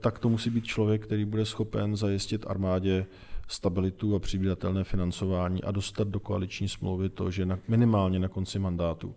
tak 0.01 0.19
to 0.19 0.29
musí 0.29 0.51
být 0.51 0.65
člověk, 0.65 1.07
který 1.07 1.25
bude 1.25 1.45
schopen 1.45 1.97
zajistit 1.97 2.47
armádě 2.49 3.07
stabilitu 3.49 4.15
a 4.15 4.19
předvídatelné 4.19 4.85
financování 4.85 5.65
a 5.65 5.71
dostat 5.71 6.09
do 6.09 6.21
koaliční 6.21 6.69
smlouvy 6.69 7.09
to, 7.09 7.31
že 7.31 7.47
na, 7.47 7.59
minimálně 7.69 8.19
na 8.19 8.29
konci 8.29 8.59
mandátu 8.59 9.15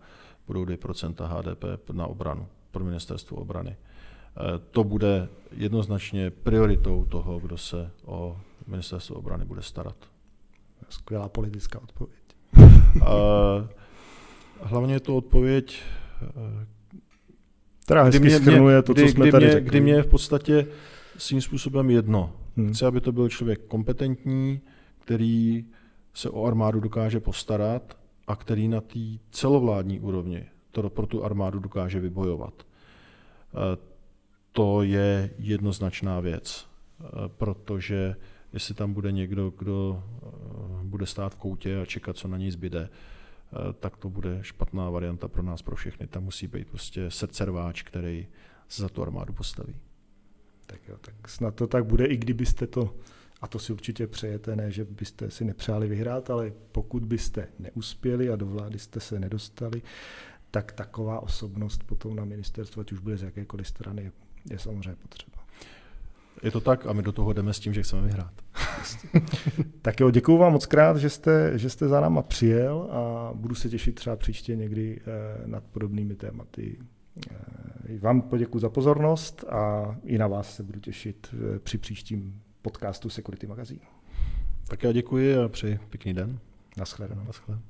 budou 0.47 0.65
2% 0.65 1.27
HDP 1.27 1.89
na 1.91 2.07
obranu 2.07 2.47
pro 2.71 2.83
ministerstvo 2.83 3.37
obrany. 3.37 3.75
Eh, 3.75 4.41
to 4.71 4.83
bude 4.83 5.29
jednoznačně 5.51 6.31
prioritou 6.31 7.05
toho, 7.05 7.39
kdo 7.39 7.57
se 7.57 7.91
o 8.05 8.37
ministerstvo 8.67 9.15
obrany 9.15 9.45
bude 9.45 9.61
starat. 9.61 9.95
Skvělá 10.89 11.29
politická 11.29 11.79
odpověď. 11.81 12.21
hlavně 14.61 14.93
je 14.93 14.99
to 14.99 15.17
odpověď, 15.17 15.81
která 17.87 18.03
hezky 18.03 18.19
mě, 18.19 18.39
mě, 18.39 18.81
to, 18.81 18.93
co 18.93 19.01
kdy, 19.01 19.09
jsme 19.09 19.25
kdy 19.25 19.31
tady 19.31 19.45
mě, 19.45 19.53
řekli. 19.53 19.69
Kdy 19.69 19.81
mě 19.81 19.93
je 19.93 20.03
v 20.03 20.07
podstatě 20.07 20.67
svým 21.17 21.41
způsobem 21.41 21.89
jedno. 21.89 22.33
Hmm. 22.57 22.73
Chci, 22.73 22.85
aby 22.85 23.01
to 23.01 23.11
byl 23.11 23.29
člověk 23.29 23.59
kompetentní, 23.67 24.61
který 24.99 25.65
se 26.13 26.29
o 26.29 26.45
armádu 26.45 26.79
dokáže 26.79 27.19
postarat 27.19 27.97
a 28.27 28.35
který 28.35 28.67
na 28.67 28.81
té 28.81 28.99
celovládní 29.31 29.99
úrovni 29.99 30.45
to 30.71 30.89
pro 30.89 31.07
tu 31.07 31.23
armádu 31.23 31.59
dokáže 31.59 31.99
vybojovat. 31.99 32.53
Eh, 32.63 33.77
to 34.51 34.83
je 34.83 35.29
jednoznačná 35.39 36.19
věc, 36.19 36.67
eh, 36.99 37.05
protože 37.27 38.15
jestli 38.53 38.73
tam 38.73 38.93
bude 38.93 39.11
někdo, 39.11 39.53
kdo 39.57 40.03
eh, 40.03 40.29
bude 40.83 41.05
stát 41.05 41.33
v 41.33 41.37
koutě 41.37 41.81
a 41.81 41.85
čekat, 41.85 42.15
co 42.15 42.27
na 42.27 42.37
něj 42.37 42.51
zbyde, 42.51 42.89
tak 43.79 43.97
to 43.97 44.09
bude 44.09 44.39
špatná 44.41 44.89
varianta 44.89 45.27
pro 45.27 45.43
nás, 45.43 45.61
pro 45.61 45.75
všechny. 45.75 46.07
Tam 46.07 46.23
musí 46.23 46.47
být 46.47 46.67
prostě 46.69 47.11
srdcerváč, 47.11 47.81
který 47.81 48.27
se 48.67 48.81
za 48.81 48.89
tu 48.89 49.01
armádu 49.01 49.33
postaví. 49.33 49.75
Tak 50.65 50.87
jo, 50.87 50.97
tak 51.01 51.29
snad 51.29 51.55
to 51.55 51.67
tak 51.67 51.85
bude, 51.85 52.05
i 52.05 52.17
kdybyste 52.17 52.67
to, 52.67 52.95
a 53.41 53.47
to 53.47 53.59
si 53.59 53.73
určitě 53.73 54.07
přejete, 54.07 54.55
ne, 54.55 54.71
že 54.71 54.85
byste 54.85 55.31
si 55.31 55.45
nepřáli 55.45 55.87
vyhrát, 55.87 56.29
ale 56.29 56.53
pokud 56.71 57.03
byste 57.03 57.47
neuspěli 57.59 58.29
a 58.29 58.35
do 58.35 58.45
vlády 58.45 58.79
jste 58.79 58.99
se 58.99 59.19
nedostali, 59.19 59.81
tak 60.51 60.71
taková 60.71 61.19
osobnost 61.19 61.83
potom 61.83 62.15
na 62.15 62.25
ministerstvu, 62.25 62.81
ať 62.81 62.91
už 62.91 62.99
bude 62.99 63.17
z 63.17 63.23
jakékoliv 63.23 63.67
strany, 63.67 64.11
je 64.49 64.59
samozřejmě 64.59 64.95
potřeba 64.95 65.36
je 66.43 66.51
to 66.51 66.61
tak 66.61 66.85
a 66.85 66.93
my 66.93 67.03
do 67.03 67.11
toho 67.11 67.33
jdeme 67.33 67.53
s 67.53 67.59
tím, 67.59 67.73
že 67.73 67.83
chceme 67.83 68.01
vyhrát. 68.01 68.33
tak 69.81 69.99
jo, 69.99 70.11
děkuji 70.11 70.37
vám 70.37 70.53
moc 70.53 70.65
krát, 70.65 70.97
že 70.97 71.09
jste, 71.09 71.51
že 71.55 71.69
jste 71.69 71.87
za 71.87 72.01
náma 72.01 72.21
přijel 72.21 72.89
a 72.91 73.31
budu 73.33 73.55
se 73.55 73.69
těšit 73.69 73.95
třeba 73.95 74.15
příště 74.15 74.55
někdy 74.55 74.99
eh, 74.99 75.47
nad 75.47 75.63
podobnými 75.63 76.15
tématy. 76.15 76.77
Eh, 77.31 77.99
vám 77.99 78.21
poděkuji 78.21 78.59
za 78.59 78.69
pozornost 78.69 79.43
a 79.49 79.95
i 80.03 80.17
na 80.17 80.27
vás 80.27 80.55
se 80.55 80.63
budu 80.63 80.79
těšit 80.79 81.27
eh, 81.33 81.59
při 81.59 81.77
příštím 81.77 82.41
podcastu 82.61 83.09
Security 83.09 83.47
Magazine. 83.47 83.81
Tak 84.67 84.83
já 84.83 84.91
děkuji 84.91 85.37
a 85.37 85.49
přeji 85.49 85.79
pěkný 85.89 86.13
den. 86.13 86.39
Naschledanou. 86.77 87.23
Naschledanou. 87.23 87.61